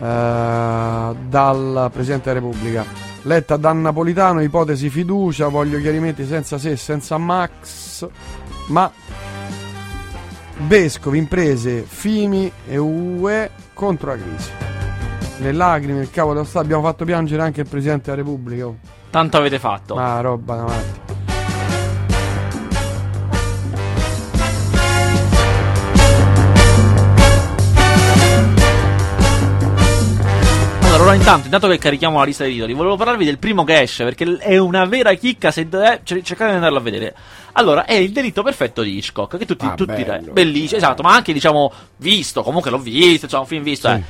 [0.00, 2.84] dal Presidente della Repubblica.
[3.22, 8.08] Letta da Napolitano, ipotesi fiducia, voglio chiarimenti senza se, senza Max,
[8.68, 8.90] ma
[10.66, 14.50] Vescovi, imprese, Fimi e UE contro la crisi.
[15.38, 18.68] Le lacrime, il capo dello Stato, abbiamo fatto piangere anche il Presidente della Repubblica.
[19.10, 19.94] Tanto avete fatto.
[19.94, 21.09] Ma roba davanti.
[31.10, 33.80] Allora, ora intanto, intanto che carichiamo la lista dei titoli, volevo parlarvi del primo che
[33.80, 37.14] esce, perché è una vera chicca, se eh, cer- cercate di andarlo a vedere.
[37.52, 40.32] Allora, è il delitto perfetto di Hitchcock, che tutti, Ah, tutti bello.
[40.32, 43.94] bellissimo, esatto, ma anche, diciamo, visto, comunque l'ho visto, insomma, un film visto, Sì.
[43.94, 44.02] eh.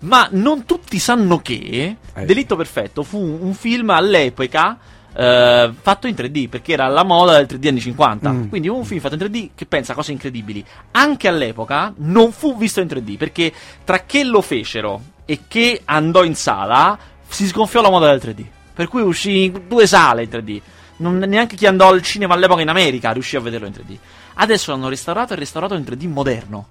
[0.00, 2.24] Ma non tutti sanno che Eh.
[2.24, 4.78] Delitto Perfetto fu un film all'epoca
[5.18, 8.30] eh, fatto in 3D, perché era la moda del 3D anni 50.
[8.30, 8.48] Mm.
[8.48, 10.64] Quindi un film fatto in 3D che pensa cose incredibili.
[10.92, 13.52] Anche all'epoca non fu visto in 3D, perché
[13.82, 18.44] tra che lo fecero e che andò in sala si sgonfiò la moda del 3D.
[18.72, 20.60] Per cui uscì in due sale in 3D.
[20.98, 23.96] Non, neanche chi andò al cinema all'epoca in America riuscì a vederlo in 3D.
[24.34, 26.66] Adesso l'hanno restaurato e restaurato in 3D moderno.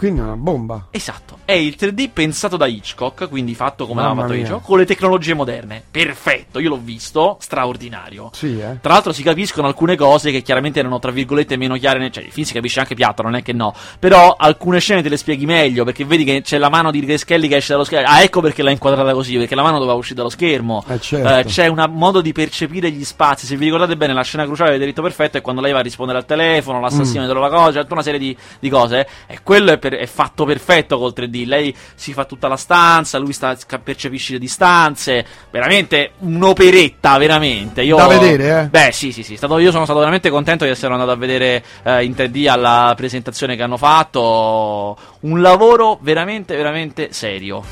[0.00, 0.86] Quindi è una bomba.
[0.92, 4.32] Esatto, è il 3D pensato da Hitchcock, quindi fatto come l'aveva fatto.
[4.32, 5.82] Hitchcock, con le tecnologie moderne.
[5.90, 8.30] Perfetto, io l'ho visto, straordinario.
[8.32, 8.78] Sì, eh.
[8.80, 12.24] Tra l'altro si capiscono alcune cose che chiaramente erano tra virgolette meno chiare, nel- cioè
[12.24, 15.18] il film si capisce anche piatto, non è che no, però alcune scene te le
[15.18, 18.08] spieghi meglio perché vedi che c'è la mano di Grace Kelly che esce dallo schermo,
[18.08, 21.48] ah ecco perché l'ha inquadrata così, perché la mano doveva uscire dallo schermo, Eh, certo.
[21.48, 24.78] c'è un modo di percepire gli spazi, se vi ricordate bene la scena cruciale del
[24.80, 27.28] delitto perfetto è quando lei va a rispondere al telefono, l'assassino Mm.
[27.30, 27.38] mm.
[27.40, 30.44] la cosa, c'è tutta una serie di, di cose e quello è, per- è fatto
[30.44, 36.12] perfetto col 3D, lei si fa tutta la stanza, lui sta, percepisce le distanze, veramente
[36.18, 37.82] un'operetta, veramente.
[37.82, 38.66] Io, Da vedere, eh?
[38.66, 39.36] Beh, sì, sì, sì.
[39.36, 42.92] Stato, io sono stato veramente contento di essere andato a vedere eh, in 3D alla
[42.96, 44.96] presentazione che hanno fatto.
[45.20, 47.62] Un lavoro veramente, veramente serio.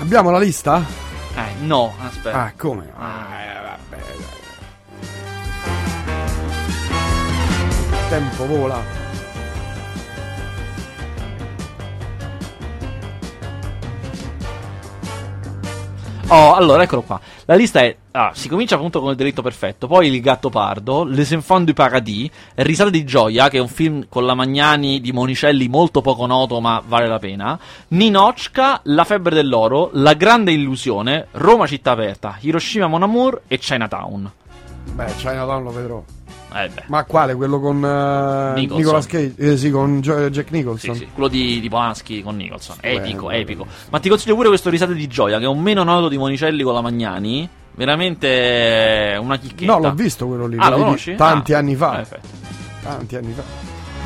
[0.00, 0.84] Abbiamo la lista?
[1.34, 2.42] Eh, no, aspetta.
[2.44, 2.92] Ah, come?
[2.96, 4.02] Ah, eh, vabbè.
[4.18, 4.40] dai.
[8.08, 9.01] Tempo vola.
[16.34, 17.20] Oh, allora, eccolo qua.
[17.44, 17.94] La lista è.
[18.12, 21.74] ah, si comincia appunto con il delitto perfetto, poi il gatto pardo, Les Enfants du
[21.74, 26.24] Paradis, Risate di gioia, che è un film con la Magnani di Monicelli molto poco
[26.24, 27.58] noto, ma vale la pena.
[27.88, 34.32] Ninochka, La febbre dell'oro, La grande illusione, Roma città aperta, Hiroshima Mon Amour e Chinatown.
[34.94, 36.02] Beh, Chinatown lo vedrò.
[36.54, 36.82] Eh beh.
[36.86, 37.34] Ma quale?
[37.34, 38.76] Quello con eh, Nicholson.
[38.78, 39.34] Nicolas Cage?
[39.36, 40.94] Eh, sì, con Gio- Jack Nicholson.
[40.94, 42.76] Sì, sì, quello di, di Polanski con Nicholson.
[42.80, 43.66] Epico, Bello, epico.
[43.90, 46.62] Ma ti consiglio pure questo Risate di gioia, che è un meno noto di Monicelli
[46.62, 47.48] con la Magnani.
[47.74, 49.72] Veramente una chicchetta.
[49.72, 50.56] No, l'ho visto quello lì.
[50.58, 51.14] Ah, lo conosci?
[51.14, 51.90] Tanti Ah, anni fa.
[51.92, 52.28] perfetto.
[52.82, 53.42] Tanti anni fa.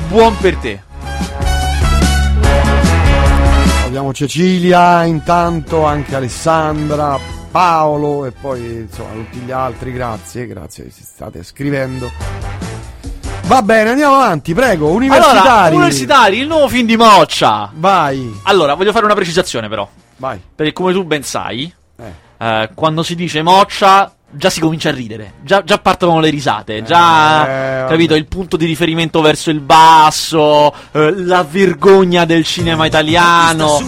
[0.07, 0.81] Buon per te.
[3.79, 7.17] Salutiamo Cecilia, intanto anche Alessandra,
[7.49, 12.11] Paolo e poi insomma tutti gli altri, grazie, grazie che state scrivendo.
[13.45, 15.37] Va bene, andiamo avanti, prego, universitari.
[15.47, 17.71] Allora, universitari, il nuovo film di Moccia.
[17.75, 19.87] Vai, Allora, voglio fare una precisazione però.
[20.17, 20.39] vai.
[20.53, 22.11] Perché come tu ben sai, Eh.
[22.45, 26.83] eh, quando si dice Moccia già si comincia a ridere, già, già partono le risate,
[26.83, 28.19] già Eh, capito vabbè.
[28.19, 33.79] il punto di riferimento verso il basso, eh, la vergogna del cinema italiano.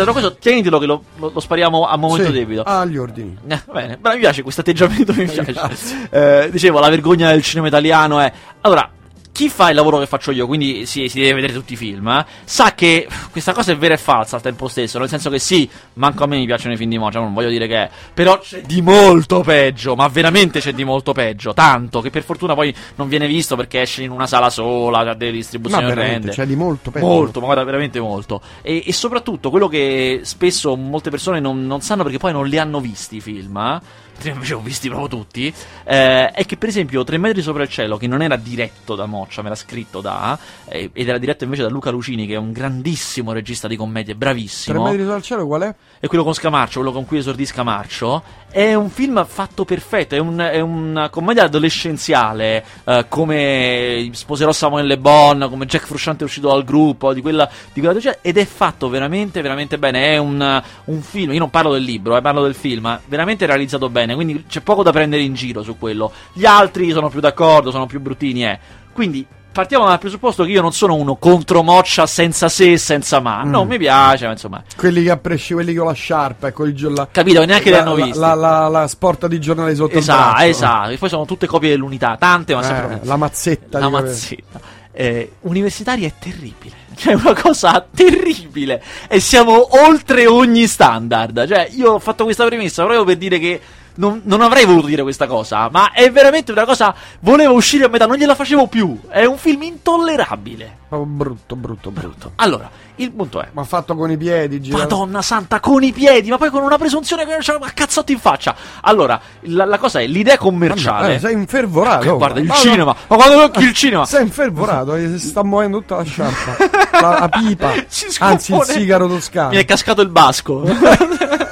[0.00, 2.62] Però questo tienitelo che lo, lo- lo spariamo a momento Sì, debito.
[2.62, 3.36] agli ordini.
[3.46, 6.08] Eh, bene, però mi piace questo atteggiamento, mi piace.
[6.10, 8.32] Eh, dicevo, la vergogna del cinema italiano è...
[8.62, 8.88] Allora,
[9.36, 12.08] chi fa il lavoro che faccio io, quindi si, si deve vedere tutti i film,
[12.08, 15.38] eh, sa che questa cosa è vera e falsa al tempo stesso, nel senso che
[15.38, 17.90] sì, manco a me mi piacciono i film di Mocia, non voglio dire che è,
[18.14, 22.54] però c'è di molto peggio, ma veramente c'è di molto peggio, tanto che per fortuna
[22.54, 26.30] poi non viene visto perché esce in una sala sola, ha delle distribuzioni veramente, orrende.
[26.30, 27.04] c'è di molto peggio.
[27.04, 28.40] Molto, ma guarda, veramente molto.
[28.62, 32.56] E, e soprattutto quello che spesso molte persone non, non sanno perché poi non li
[32.56, 34.04] hanno visti i film, eh?
[34.24, 35.52] Invece ho visti proprio tutti.
[35.84, 39.06] eh, è che, per esempio, Tre metri sopra il cielo, che non era diretto da
[39.06, 40.38] Moccia, ma era scritto da.
[40.68, 44.14] eh, ed era diretto invece da Luca Lucini, che è un grandissimo regista di commedie,
[44.16, 44.82] Tre bravissimo.
[44.82, 45.74] metri dal cielo qual è?
[46.00, 50.18] E quello con Scamarcio, quello con cui esordì Scamarcio, è un film fatto perfetto, è,
[50.18, 56.26] un- è una commedia adolescenziale, eh, come Sposerò Samuel Le Bon, come Jack Frusciante è
[56.26, 60.12] uscito dal gruppo, di quella, di quella ed è fatto veramente, veramente bene.
[60.12, 63.88] È un, un film, io non parlo del libro, eh, parlo del film, veramente realizzato
[63.88, 66.12] bene, quindi c'è poco da prendere in giro su quello.
[66.32, 68.58] Gli altri sono più d'accordo, sono più bruttini, eh.
[68.92, 73.20] Quindi partiamo dal presupposto che io non sono uno contro Moccia senza se e senza
[73.20, 73.42] ma.
[73.42, 74.62] No, mi piace, ma insomma...
[74.76, 77.64] Quelli che appresci, quelli con la sciarpa e con il gio- la, Capito, che neanche
[77.70, 78.18] li la- hanno la- visti.
[78.18, 80.90] La, la, la sporta di giornale sotto Esatto, esatto.
[80.90, 83.78] E poi sono tutte copie dell'unità, tante, ma Eh, sempre la mazzetta.
[83.78, 84.60] la mazzetta.
[84.92, 86.84] Eh, universitaria è terribile.
[86.96, 88.82] Cioè, è una cosa terribile.
[89.08, 91.46] E siamo oltre ogni standard.
[91.46, 93.60] Cioè, io ho fatto questa premessa proprio per dire che.
[93.96, 96.94] Non, non avrei voluto dire questa cosa, ma è veramente una cosa.
[97.20, 98.98] Volevo uscire a metà, non gliela facevo più.
[99.08, 100.84] È un film intollerabile.
[100.88, 102.32] Proprio brutto, brutto, brutto.
[102.36, 103.48] Allora, il punto è.
[103.52, 104.82] Ma fatto con i piedi, girato.
[104.82, 108.18] Madonna santa, con i piedi, ma poi con una presunzione che c'ha a cazzotti in
[108.18, 108.54] faccia.
[108.82, 111.14] Allora, la, la cosa è l'idea commerciale.
[111.14, 112.04] Eh, sei infervorato.
[112.14, 114.04] Eh, guarda il Ma- cinema, ma quando tocchi il cinema.
[114.06, 116.56] Sei infervorato, eh, si sta muovendo tutta la sciarpa.
[117.00, 117.72] la, la pipa.
[118.20, 119.50] Anzi, il sigaro toscano.
[119.50, 120.62] Mi è cascato il basco.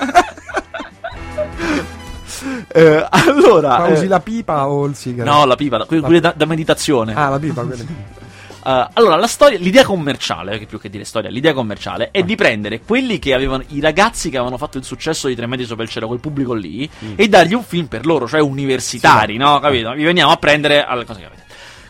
[2.69, 5.31] Eh, allora, Ma eh, usi la pipa o il sigaro?
[5.31, 7.15] no, la pipa, que- quelle da, da meditazione.
[7.15, 7.87] Ah, la pipa, quelle.
[8.67, 12.35] Eh, allora, la storia, l'idea commerciale, che più che dire storia, l'idea commerciale è di
[12.35, 15.83] prendere quelli che avevano, i ragazzi che avevano fatto il successo di Tre metri sopra
[15.85, 19.61] il cielo, quel pubblico lì, e dargli un film per loro, cioè universitari, no?
[19.61, 19.93] Capito?
[19.93, 21.43] Vi veniamo a prendere alle cose che avete.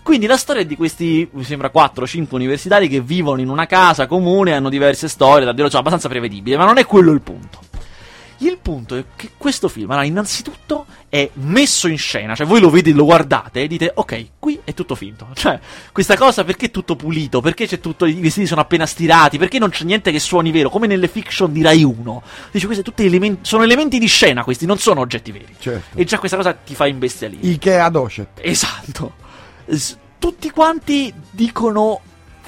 [0.03, 4.07] Quindi la storia è di questi, mi sembra, 4-5 universitari che vivono in una casa
[4.07, 7.61] comune, hanno diverse storie, davvero, cioè, abbastanza prevedibile, ma non è quello il punto.
[8.39, 12.71] Il punto è che questo film, allora, innanzitutto, è messo in scena, cioè voi lo
[12.71, 15.29] vedete, lo guardate e dite, ok, qui è tutto finto.
[15.45, 15.61] Cioè,
[15.93, 17.41] questa cosa perché è tutto pulito?
[17.43, 19.37] Perché c'è tutto, i vestiti sono appena stirati?
[19.37, 20.71] Perché non c'è niente che suoni vero?
[20.71, 22.23] Come nelle fiction di Rai 1.
[22.51, 25.55] Dice, questi tutti elementi, sono elementi di scena questi, non sono oggetti veri.
[25.59, 25.99] Certo.
[25.99, 27.47] E già questa cosa ti fa imbestialire.
[27.47, 28.29] Ikea docet.
[28.41, 29.15] Esatto.
[29.69, 32.01] S- tutti quanti dicono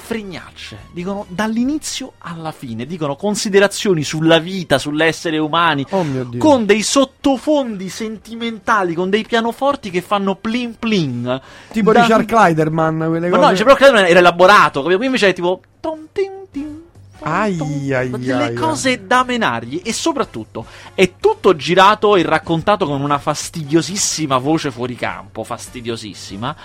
[0.07, 6.39] fregnacce, dicono dall'inizio alla fine, dicono considerazioni sulla vita, sull'essere umani, Oh mio Dio.
[6.39, 11.41] con dei sottofondi sentimentali, con dei pianoforti che fanno plin plin.
[11.73, 13.49] Tipo Da- Richard Kleiderman, quelle Ma cose.
[13.49, 14.97] no, cioè, però credo era elaborato, capito?
[14.97, 15.59] qui invece è tipo...
[15.81, 16.81] ton tin tin,
[17.23, 24.71] ai, cose da menargli e soprattutto è tutto girato e raccontato con una fastidiosissima voce
[24.71, 26.55] fuori campo, fastidiosissima.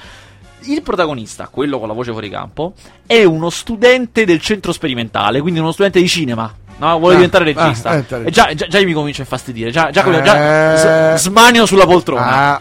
[0.65, 2.75] Il protagonista, quello con la voce fuori campo,
[3.07, 6.53] è uno studente del centro sperimentale, quindi uno studente di cinema.
[6.79, 7.95] No, vuole Ah, diventare ah, regista.
[7.97, 9.71] eh, e già, già, già mi comincia a infastidire.
[9.71, 10.73] Già, già, già
[11.13, 11.17] Eh.
[11.17, 12.27] s- smanio sulla poltrona.
[12.55, 12.61] Ah,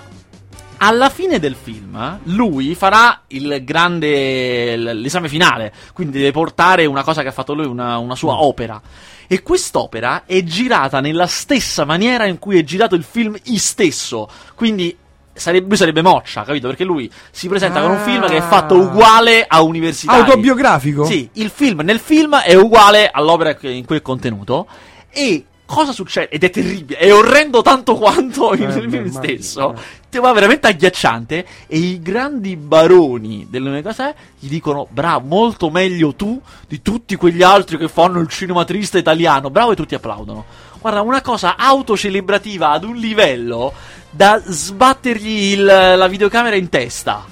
[0.84, 4.76] Alla fine del film, lui farà il grande.
[4.76, 5.72] l'esame finale.
[5.94, 8.40] Quindi deve portare una cosa che ha fatto lui, una, una sua Mm.
[8.40, 8.82] opera.
[9.28, 14.28] E quest'opera è girata nella stessa maniera in cui è girato il film stesso.
[14.56, 14.98] Quindi.
[15.42, 16.68] Sarebbe, lui sarebbe moccia, capito?
[16.68, 20.14] Perché lui si presenta con un film che è fatto uguale a università.
[20.14, 21.04] autobiografico?
[21.06, 24.68] Sì, il film nel film è uguale all'opera in cui è contenuto.
[25.10, 26.30] E cosa succede?
[26.30, 29.76] Ed è terribile, è orrendo tanto quanto il Eh, film beh, stesso.
[30.12, 31.46] va veramente agghiacciante.
[31.68, 37.78] E i grandi baroni dell'università gli dicono: Bravo, molto meglio tu di tutti quegli altri
[37.78, 39.50] che fanno il cinema triste italiano.
[39.50, 40.46] Bravo, e tutti applaudono.
[40.82, 43.72] Guarda, una cosa autocelebrativa ad un livello
[44.10, 47.24] da sbattergli il- la videocamera in testa.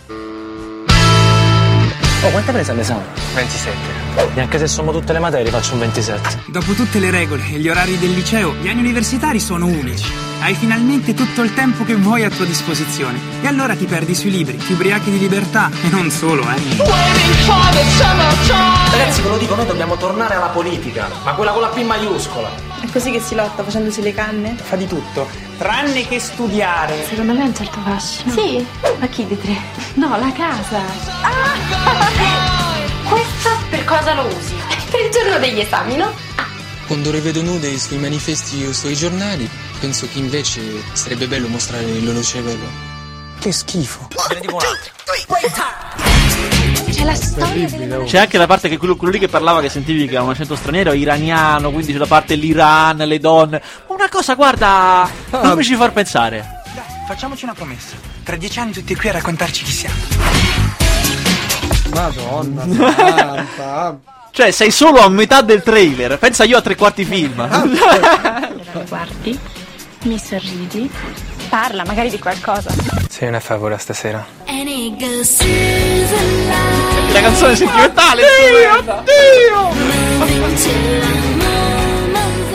[2.21, 3.03] Oh, quanto hai preso all'esame?
[3.33, 3.98] 27.
[4.35, 6.43] E anche se sommo tutte le materie faccio un 27.
[6.47, 10.11] Dopo tutte le regole e gli orari del liceo, gli anni universitari sono unici.
[10.41, 13.19] Hai finalmente tutto il tempo che vuoi a tua disposizione.
[13.41, 15.69] E allora ti perdi sui libri, ti ubriachi di libertà.
[15.83, 16.77] E non solo, eh.
[18.91, 22.49] Ragazzi, ve lo dico, noi dobbiamo tornare alla politica, ma quella con la P maiuscola.
[22.81, 24.55] È così che si lotta facendosi le canne?
[24.55, 27.05] Fa di tutto, tranne che studiare.
[27.07, 28.31] Secondo me è un certo fascino.
[28.33, 28.65] Sì,
[28.99, 29.57] Ma chi di tre?
[29.95, 32.38] no, la casa.
[33.09, 34.55] Questo per cosa lo usi?
[34.89, 36.11] Per il giorno degli esami, no?
[36.87, 39.47] Quando le vedo nude sui manifesti o sui giornali,
[39.79, 40.61] penso che invece
[40.93, 42.65] sarebbe bello mostrare il loro cervello.
[43.39, 44.07] Che schifo.
[46.89, 48.03] C'è la storia delle oh.
[48.05, 50.31] C'è anche la parte che quello, quello lì che parlava che sentivi che era un
[50.31, 53.61] accento straniero, iraniano, quindi c'è la parte l'Iran, le donne.
[53.87, 56.63] Ma una cosa, guarda, non mi ci far pensare.
[56.73, 57.95] Dai, facciamoci una promessa.
[58.23, 60.88] Tra dieci anni tutti qui a raccontarci chi siamo.
[61.93, 62.63] Madonna
[63.55, 63.99] santa.
[64.31, 66.17] Cioè, sei solo a metà del trailer.
[66.17, 67.35] Pensa io a tre quarti film.
[68.71, 69.37] Lo guardi,
[70.03, 70.89] mi sorridi,
[71.49, 72.69] parla magari di qualcosa.
[73.09, 74.25] Sei una favola stasera.
[77.11, 78.21] La canzone sentimentale.
[80.21, 80.69] I'm almost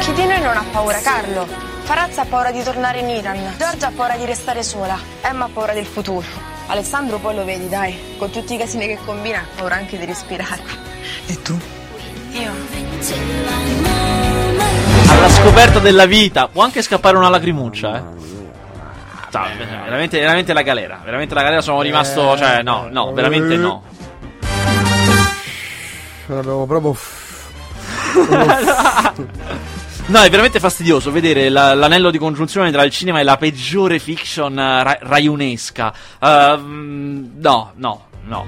[0.00, 1.63] Chi di noi non ha paura, Carlo?
[1.84, 3.54] Farazza ha paura di tornare in Iran.
[3.58, 4.98] Giorgia ha paura di restare sola.
[5.20, 6.26] Emma ha paura del futuro.
[6.68, 8.16] Alessandro poi lo vedi, dai.
[8.16, 10.62] Con tutti i casini che combina, ha paura anche di respirare.
[11.26, 11.60] E tu?
[12.32, 12.50] Io?
[15.08, 16.48] Alla scoperta della vita.
[16.48, 18.02] Può anche scappare una lacrimuccia, eh.
[19.30, 19.50] Cioè,
[19.84, 21.00] veramente, veramente la galera.
[21.04, 22.34] Veramente la galera sono rimasto.
[22.34, 23.82] Cioè, no, no, veramente no.
[26.28, 26.96] L'avevo proprio.
[30.06, 33.98] No, è veramente fastidioso vedere la- l'anello di congiunzione tra il cinema e la peggiore
[33.98, 35.92] fiction eh, ra- raiunesca.
[36.20, 38.46] Ehm, no, no, no.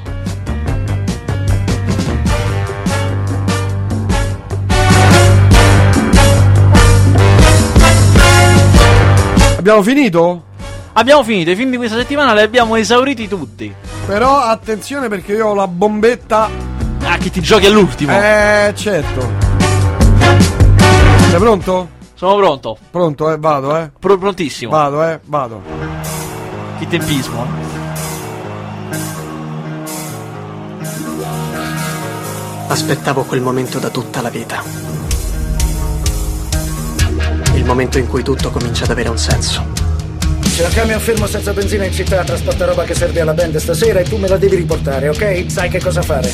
[9.58, 10.44] Abbiamo finito?
[10.92, 13.72] Abbiamo finito, i film di questa settimana li abbiamo esauriti tutti.
[14.06, 16.48] Però attenzione perché io ho la bombetta.
[17.02, 18.12] Ah, che ti giochi all'ultimo.
[18.18, 19.45] Eh, certo.
[21.36, 21.88] Sei pronto?
[22.14, 22.78] Sono pronto.
[22.90, 23.90] Pronto, eh, vado, eh.
[24.00, 24.70] Pro- prontissimo.
[24.70, 25.60] Vado, eh, vado.
[26.78, 27.46] Che tempismo.
[32.68, 34.62] Aspettavo quel momento da tutta la vita.
[37.52, 39.62] Il momento in cui tutto comincia ad avere un senso.
[40.40, 43.98] C'è un camion fermo senza benzina in città, trasporta roba che serve alla band stasera
[43.98, 45.44] e tu me la devi riportare, ok?
[45.48, 46.32] Sai che cosa fare.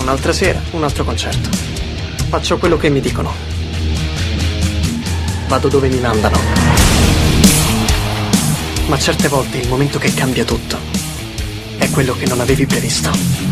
[0.00, 1.48] Un'altra sera, un altro concerto.
[2.28, 3.53] Faccio quello che mi dicono.
[5.46, 6.38] Vado dove mi mandano.
[8.86, 10.78] Ma certe volte il momento che cambia tutto
[11.78, 13.43] è quello che non avevi previsto.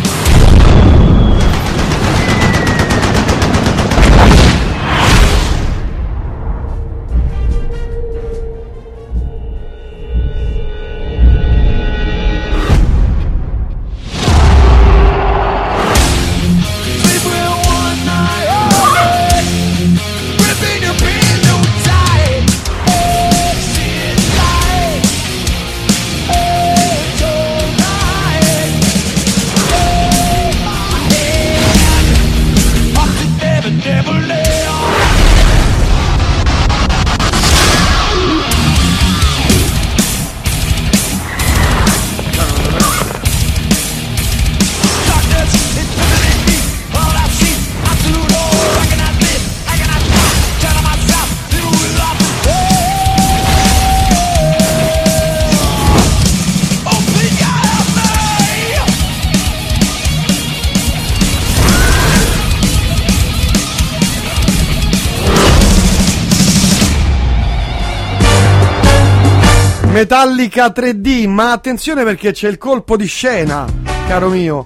[70.02, 73.64] Metallica 3D, ma attenzione perché c'è il colpo di scena,
[74.08, 74.64] caro mio.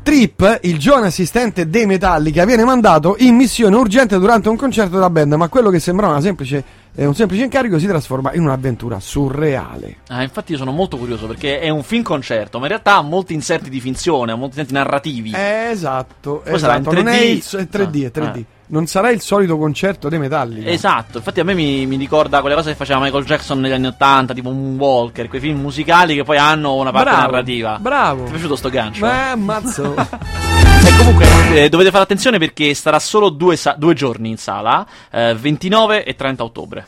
[0.00, 5.10] Trip, il giovane assistente dei Metallica, viene mandato in missione urgente durante un concerto della
[5.10, 6.62] band, ma quello che sembrava una semplice,
[6.94, 9.96] eh, un semplice incarico si trasforma in un'avventura surreale.
[10.08, 13.02] Ah, infatti io sono molto curioso perché è un film concerto, ma in realtà ha
[13.02, 15.32] molti inserti di finzione, ha molti inserti narrativi.
[15.34, 16.96] Eh, esatto, Poi sarà in esatto.
[16.96, 17.28] Non è 3D.
[17.30, 18.38] il, è 3D, è 3D.
[18.38, 18.60] Ah.
[18.72, 20.70] Non sarà il solito concerto dei Metallica.
[20.70, 23.86] Esatto, infatti a me mi, mi ricorda quelle cose che faceva Michael Jackson negli anni
[23.88, 27.78] 80, tipo un Walker, quei film musicali che poi hanno una parte Bravo, narrativa.
[27.78, 28.22] bravo.
[28.24, 29.04] Ti è piaciuto sto gancio?
[29.04, 29.94] Beh, ammazzo.
[30.84, 34.86] E comunque eh, dovete fare attenzione perché starà solo due, sa- due giorni in sala,
[35.10, 36.86] eh, 29 e 30 ottobre.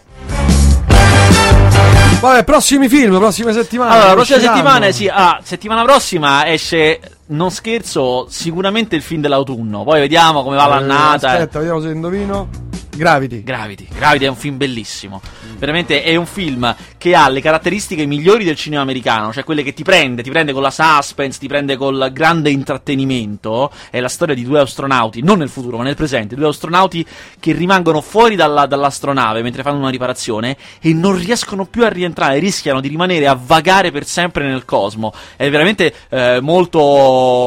[2.21, 3.93] Vabbè, prossimi film, prossime settimane.
[3.93, 4.57] Allora, la prossima usciranno.
[4.57, 9.85] settimana, sì, ah, settimana prossima esce non scherzo, sicuramente il film dell'autunno.
[9.85, 11.29] Poi vediamo come va l'annata.
[11.29, 12.49] Eh, aspetta, vediamo se indovino.
[12.97, 13.43] Gravity.
[13.43, 13.89] Gravity.
[13.95, 15.21] Gravity è un film bellissimo.
[15.59, 19.75] Veramente è un film che ha le caratteristiche migliori del cinema americano, cioè quelle che
[19.75, 23.71] ti prende, ti prende con la suspense, ti prende col grande intrattenimento.
[23.91, 27.05] È la storia di due astronauti, non nel futuro, ma nel presente, due astronauti
[27.41, 32.39] che rimangono fuori dalla- dall'astronave mentre fanno una riparazione e non riescono più a rientrare,
[32.39, 35.13] rischiano di rimanere a vagare per sempre nel cosmo.
[35.37, 36.79] È veramente eh, molto,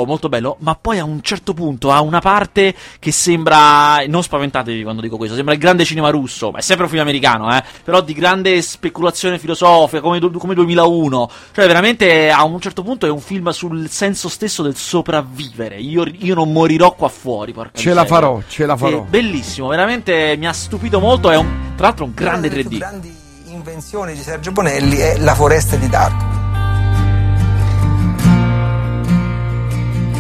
[0.06, 4.84] molto bello, ma poi a un certo punto ha una parte che sembra, non spaventatevi
[4.84, 7.64] quando dico questo, sembra il grande cinema russo, ma è sempre un film americano, eh,
[7.84, 13.10] però di grande speculazione filosofica come, come 2001, cioè veramente a un certo punto è
[13.10, 17.94] un film sul senso stesso del sopravvivere, io, io non morirò qua fuori, porca Ce
[17.94, 19.04] la farò, ce la farò.
[19.04, 22.78] È bellissimo, veramente mi ha stupito molto, è un, tra l'altro un grande 3D.
[22.78, 23.16] grandi
[23.46, 26.37] invenzioni di Sergio Bonelli è La foresta di Darko.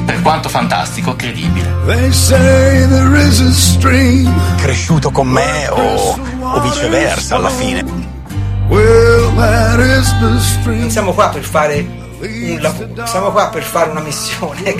[0.07, 1.67] Per quanto fantastico, credibile.
[1.85, 4.33] They say there is a stream.
[4.55, 7.83] Cresciuto con me o, o viceversa alla fine.
[8.69, 10.79] Well, that is the stream.
[10.79, 11.85] Non siamo qua per fare
[12.19, 14.63] un lavoro, siamo qua per fare una missione.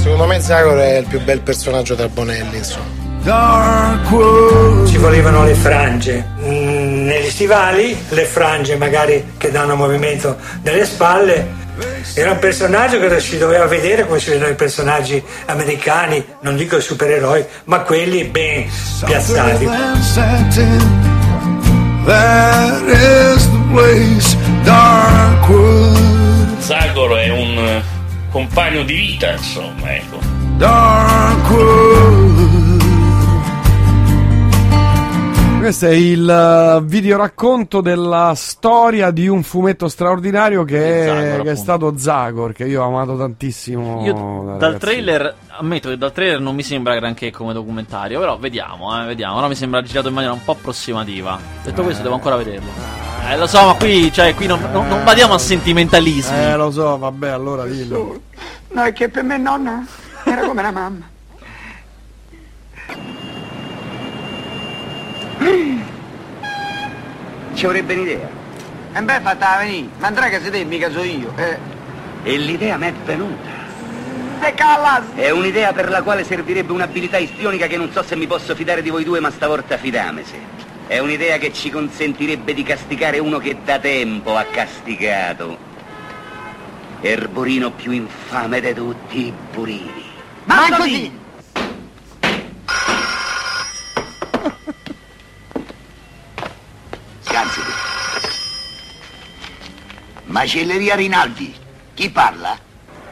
[0.00, 3.02] Secondo me Zagor è il più bel personaggio tra Bonelli, insomma.
[3.22, 4.86] Dark world.
[4.88, 11.62] Ci volevano le frange Mm, negli stivali, le frange magari che danno movimento nelle spalle.
[12.14, 16.76] Era un personaggio che si doveva vedere come si vedono i personaggi americani, non dico
[16.76, 18.70] i supereroi, ma quelli ben
[19.04, 19.68] piazzati.
[26.58, 27.82] Zagor è un eh,
[28.30, 30.18] compagno di vita, insomma, ecco.
[30.56, 32.23] Dark
[35.64, 41.50] Questo è il eh, videoracconto della storia di un fumetto straordinario che, è, Zagor, che
[41.52, 44.04] è stato Zagor, che io ho amato tantissimo.
[44.04, 48.36] Io da dal trailer, ammetto che dal trailer non mi sembra granché come documentario, però
[48.36, 49.38] vediamo, eh, vediamo.
[49.38, 51.40] Ora mi sembra girato in maniera un po' approssimativa.
[51.62, 52.68] Detto questo, devo ancora vederlo.
[53.30, 56.36] Eh, lo so, ma qui, cioè, qui non, non, non badiamo a sentimentalismi.
[56.44, 58.20] Eh, lo so, vabbè, allora dillo.
[58.68, 59.82] No, è che per me nonna
[60.24, 61.12] era come la mamma.
[67.54, 68.28] Ci avrebbe un'idea.
[68.92, 71.32] E beh, fatta venire, ma andrà che se te, mica so io.
[71.36, 71.58] Eh.
[72.22, 73.52] E l'idea mi è venuta.
[74.40, 75.04] Se callas!
[75.14, 78.82] È un'idea per la quale servirebbe un'abilità istionica che non so se mi posso fidare
[78.82, 80.62] di voi due, ma stavolta fidamese.
[80.86, 85.56] È un'idea che ci consentirebbe di castigare uno che da tempo ha castigato.
[87.00, 90.04] Erborino più infame di tutti i burini.
[90.44, 90.66] Ma
[100.34, 101.54] Macelleria Rinaldi.
[101.94, 102.58] Chi parla?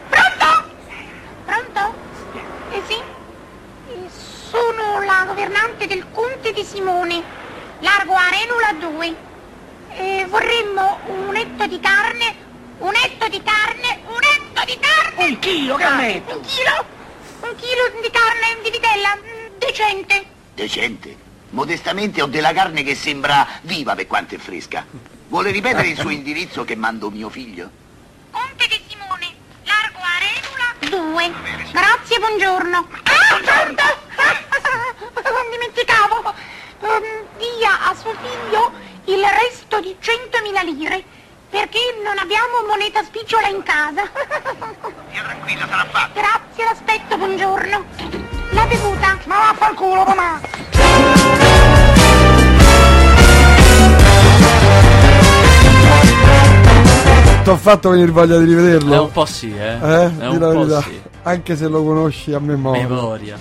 [0.09, 1.95] Pronto?
[2.73, 2.95] Eh sì?
[2.95, 4.09] Eh,
[4.51, 7.23] Sono la governante del Conte di Simone,
[7.79, 9.17] largo Arenula 2.
[9.91, 12.35] Eh, vorremmo un etto di carne,
[12.79, 15.25] un etto di carne, un etto di carne!
[15.25, 16.37] Un chilo, che metto?
[16.39, 16.85] Un chilo?
[17.43, 20.25] Un chilo di carne di vitella, mm, decente.
[20.55, 21.17] Decente.
[21.51, 25.12] Modestamente ho della carne che sembra viva per quanto è fresca.
[25.33, 27.71] Vuole ripetere il suo indirizzo che mando mio figlio?
[28.31, 29.33] Conte di Simone,
[29.65, 31.33] largo Arenula 2.
[31.73, 32.87] Grazie, buongiorno.
[33.05, 33.83] Ah, pronto?
[35.33, 36.35] Non dimenticavo.
[36.83, 38.73] Ehm, dia a suo figlio
[39.07, 41.03] il resto di 100.000 lire
[41.49, 44.03] perché non abbiamo moneta spicciola in casa.
[45.11, 46.21] Sia tranquilla, sarà fatto.
[46.21, 47.85] Grazie, l'aspetto, buongiorno.
[48.51, 49.19] La bevuta.
[49.25, 50.62] Ma vaffanculo, mamma!
[57.43, 58.95] Ti ho fatto venire voglia di rivederlo?
[58.95, 59.73] È un po' sì, eh.
[59.73, 60.19] Eh?
[60.19, 61.01] È un po' sì.
[61.25, 62.87] Anche se lo conosci a memoria.
[62.87, 63.37] Memoria.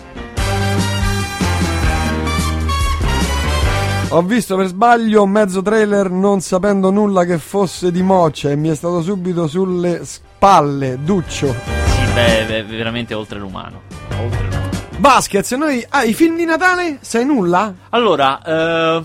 [4.10, 8.70] Ho visto per sbaglio mezzo trailer non sapendo nulla che fosse di Moccia e mi
[8.70, 11.54] è stato subito sulle spalle, Duccio.
[11.86, 13.82] Sì, beh, beh, veramente oltre l'umano.
[14.20, 14.70] Oltre l'umano.
[14.98, 15.86] Vasquez, noi...
[15.90, 16.98] Ah, i film di Natale?
[17.02, 17.72] Sai nulla?
[17.90, 19.04] Allora, eh,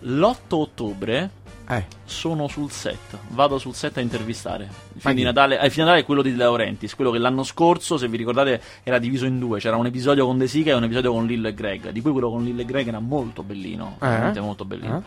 [0.00, 1.30] l'8 ottobre
[1.68, 1.84] Eh.
[2.04, 3.18] sono sul set.
[3.28, 4.68] Vado sul set a intervistare.
[4.94, 5.22] Il film di?
[5.22, 7.96] Natale, eh, il film di Natale è quello di De Laurentiis, quello che l'anno scorso,
[7.96, 9.58] se vi ricordate, era diviso in due.
[9.58, 11.90] C'era un episodio con De Sica e un episodio con Lillo e Greg.
[11.90, 13.96] Di cui quello con Lillo e Greg era molto bellino.
[14.00, 14.06] Eh?
[14.06, 15.02] Veramente molto bellino.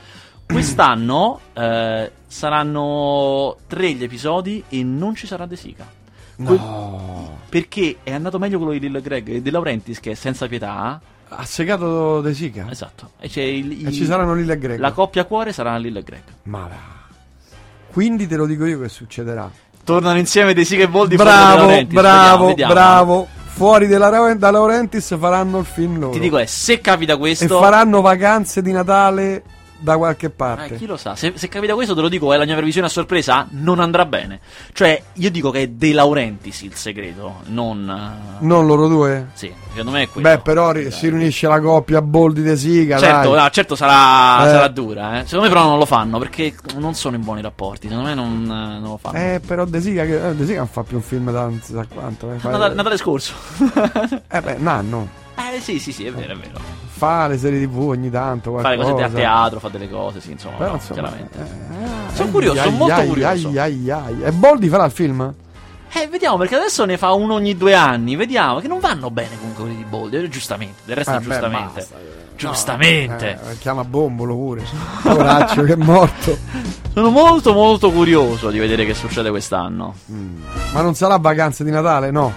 [0.45, 5.86] Quest'anno eh, saranno tre gli episodi e non ci sarà De Sica.
[6.43, 6.60] Que-
[7.49, 10.47] perché è andato meglio quello di Lillo e Greg e De Laurentiis, che è senza
[10.47, 10.99] pietà.
[11.30, 12.68] Ha segato De Sica?
[12.70, 13.12] Esatto.
[13.20, 14.80] E, c'è il- E ci saranno Lille e Greg.
[14.80, 16.24] La coppia cuore sarà Lillo e Greg.
[16.44, 16.98] Ma va.
[17.92, 19.50] Quindi te lo dico io che succederà.
[19.84, 22.74] Tornano insieme De Sica e Boldi fuori Bravo, bravo, Vediamo, vediamo.
[22.74, 23.28] bravo.
[23.52, 26.12] Fuori della da Laurentiis faranno il film loro.
[26.14, 27.60] Ti dico, è, se capita e questo...
[27.60, 29.44] faranno vacanze di Natale
[29.80, 30.76] da qualche Eh, parte.
[30.76, 32.90] chi lo sa, se, se capita questo te lo dico, è la mia previsione a
[32.90, 34.40] sorpresa, non andrà bene.
[34.74, 37.90] Cioè, io dico che è De Laurentiis il segreto, non...
[37.90, 39.28] eh, Non loro due?
[39.34, 40.28] Sì, secondo me è quello.
[40.30, 42.98] Beh, però ri- si riunisce la coppia Boldi De Sica.
[42.98, 43.44] Certo, dai.
[43.44, 44.50] no, certo sarà, Eh.
[44.52, 45.24] sarà dura, eh.
[45.26, 48.44] Secondo me però non lo fanno, perché non sono in buoni rapporti, secondo me non,
[48.44, 49.18] eh, non lo fanno.
[49.18, 51.74] Eh, però De che, eh, De Sica non fa più un film da non si
[51.74, 52.32] sa quanto.
[52.32, 53.34] Eh, Natale, Natale scorso.
[54.30, 55.08] eh beh, un anno.
[55.36, 56.60] eh sì, sì, sì, è vero, è vero.
[57.00, 58.58] Fa le serie tv ogni tanto.
[58.58, 59.16] Fa le cose qualcosa.
[59.16, 61.38] a teatro, fa delle cose, sì, insomma, Però, no, insomma, chiaramente.
[61.39, 63.52] eh, sono ai, curioso, sono ai, molto ai, curioso.
[63.56, 64.22] ai.
[64.24, 65.34] E Boldi farà il film?
[65.93, 69.38] Eh, vediamo, perché adesso ne fa uno ogni due anni, vediamo, che non vanno bene
[69.38, 71.74] comunque quelli di Boldi, eh, giustamente, del resto Eh, beh, giustamente.
[71.76, 71.95] basta.
[72.36, 73.39] giustamente.
[73.50, 74.64] Eh, chiama Bombolo pure.
[75.02, 76.38] Poraccio che è morto.
[76.93, 79.93] Sono molto molto curioso di vedere che succede quest'anno.
[80.74, 82.12] Ma non sarà vacanze di Natale?
[82.12, 82.34] No.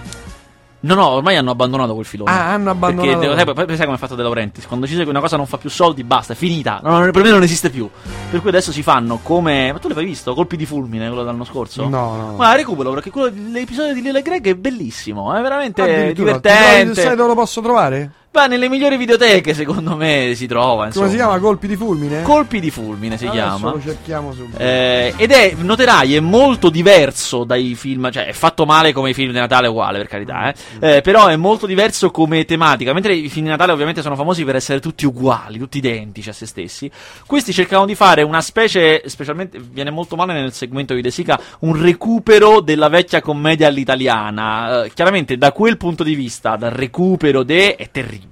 [0.83, 2.29] No, no, ormai hanno abbandonato quel filone.
[2.29, 3.19] Ah, hanno abbandonato.
[3.19, 4.67] Perché sai, poi- sai come è fatto De Laurentiis?
[4.67, 6.81] Quando dice che una cosa non fa più soldi, basta, è finita.
[6.83, 7.89] No, per me non esiste più.
[8.29, 9.71] Per cui adesso si fanno come.
[9.71, 10.33] Ma tu l'hai visto?
[10.33, 11.87] Colpi di fulmine, quello dell'anno scorso?
[11.87, 12.35] No, no.
[12.35, 15.33] Ma recupero perché quello, l'episodio di Lila Greg è bellissimo.
[15.33, 17.01] È veramente divertente.
[17.01, 18.11] Sai dove lo posso trovare?
[18.33, 20.87] Va nelle migliori videoteche, secondo me, si trova.
[20.87, 21.05] Insomma.
[21.05, 21.37] Come si chiama?
[21.39, 22.23] Colpi di fulmine?
[22.23, 23.69] Colpi di fulmine si Adesso chiama.
[23.69, 24.57] lo cerchiamo subito.
[24.57, 29.13] Eh, ed è, noterai, è molto diverso dai film, cioè è fatto male come i
[29.13, 30.95] film di Natale uguale, per carità, eh.
[30.95, 34.43] Eh, però è molto diverso come tematica, mentre i film di Natale ovviamente sono famosi
[34.43, 36.89] per essere tutti uguali, tutti identici a se stessi,
[37.27, 41.39] questi cercano di fare una specie, specialmente, viene molto male nel segmento di De Sica,
[41.59, 47.43] un recupero della vecchia commedia all'italiana, Eh, chiaramente da quel punto di vista, dal recupero
[47.43, 48.22] de, è terribile.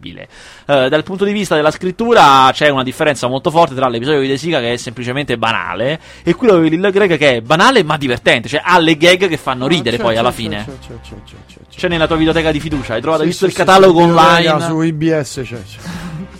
[0.65, 4.27] Eh, dal punto di vista della scrittura c'è una differenza molto forte tra l'episodio di
[4.27, 7.97] De Sica che è semplicemente banale e quello di Lil Greg che è banale ma
[7.97, 10.65] divertente, cioè ha le gag che fanno ridere C'è, poi alla fine.
[10.65, 13.57] c'è, c'è, c'è, c'è, nella tua videoteca di fiducia, hai trovato, Sì, visto sì, il
[13.57, 15.59] catalogo sì, online Su IBS c'è.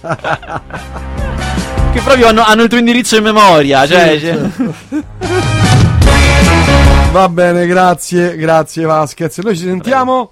[1.92, 4.40] che proprio hanno, hanno il tuo indirizzo in memoria, cioè, cioè-
[7.12, 9.38] Va bene, grazie, grazie Vasquez.
[9.40, 10.32] Noi ci sentiamo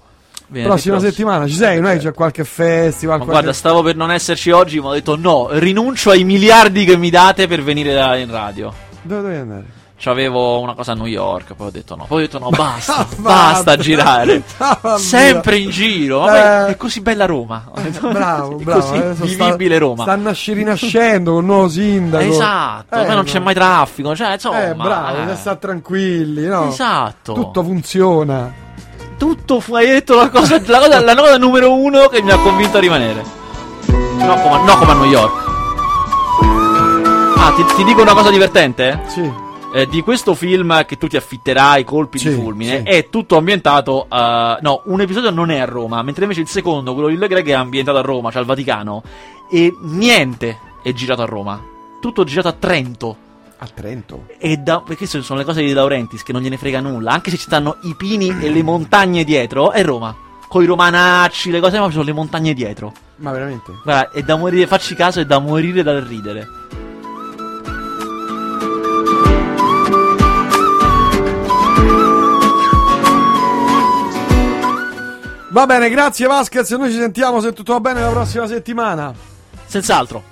[0.50, 1.10] Venerdì prossima prossimo.
[1.12, 1.46] settimana.
[1.46, 1.78] Ci sei?
[1.78, 3.18] È che c'è qualche festival?
[3.18, 6.84] Ma qualche- guarda, stavo per non esserci oggi, ma ho detto no, rinuncio ai miliardi
[6.84, 8.72] che mi date per venire da- in radio.
[9.02, 9.64] Dove devi andare?
[10.02, 12.94] C'avevo una cosa a New York, poi ho detto no, poi ho detto no, basta,
[12.96, 13.20] Vabbè.
[13.20, 14.42] basta girare.
[14.56, 14.98] Vabbè.
[14.98, 16.20] Sempre in giro.
[16.20, 16.72] Vabbè, Eh.
[16.72, 17.70] è così bella Roma.
[18.00, 18.80] Bravo, è bravo.
[18.80, 20.02] così adesso sta- vivibile Roma.
[20.04, 22.24] Stanno rinascendo con il nuovo sindaco.
[22.24, 25.36] Esatto, Eh, poi non c'è mai traffico, cioè, insomma, Eh, bravo, eh.
[25.36, 26.68] stare tranquilli, no?
[26.70, 27.34] Esatto.
[27.34, 28.68] Tutto funziona.
[29.20, 32.78] Tutto hai detto la cosa, la cosa, la cosa numero uno che mi ha convinto
[32.78, 33.22] a rimanere.
[33.86, 35.48] No come, no come a New York.
[37.36, 39.02] Ah, ti, ti dico una cosa divertente?
[39.08, 39.30] Sì.
[39.74, 42.82] Eh, di questo film che tu ti affitterai, Colpi Sì, di fulmine, sì.
[42.90, 44.06] è tutto ambientato.
[44.10, 47.28] eh, no, un episodio non è a Roma, mentre invece il secondo, quello di Lille
[47.28, 49.02] Greg, è ambientato a Roma, cioè al Vaticano.
[49.50, 51.60] E niente è girato a Roma.
[52.00, 53.16] Tutto girato a Trento.
[53.62, 54.26] A Trento.
[54.38, 57.12] E da, perché sono le cose di Laurentiis che non gliene frega nulla.
[57.12, 60.16] Anche se ci stanno i pini e le montagne dietro, è Roma.
[60.48, 62.92] Con i romanacci, le cose, ma ci sono le montagne dietro.
[63.16, 63.72] Ma veramente?
[63.84, 66.48] Guarda, è da morire, facci caso, è da morire dal ridere.
[75.50, 76.70] Va bene, grazie Vasquez.
[76.70, 79.12] Noi ci sentiamo se tutto va bene la prossima settimana.
[79.66, 80.29] Senz'altro.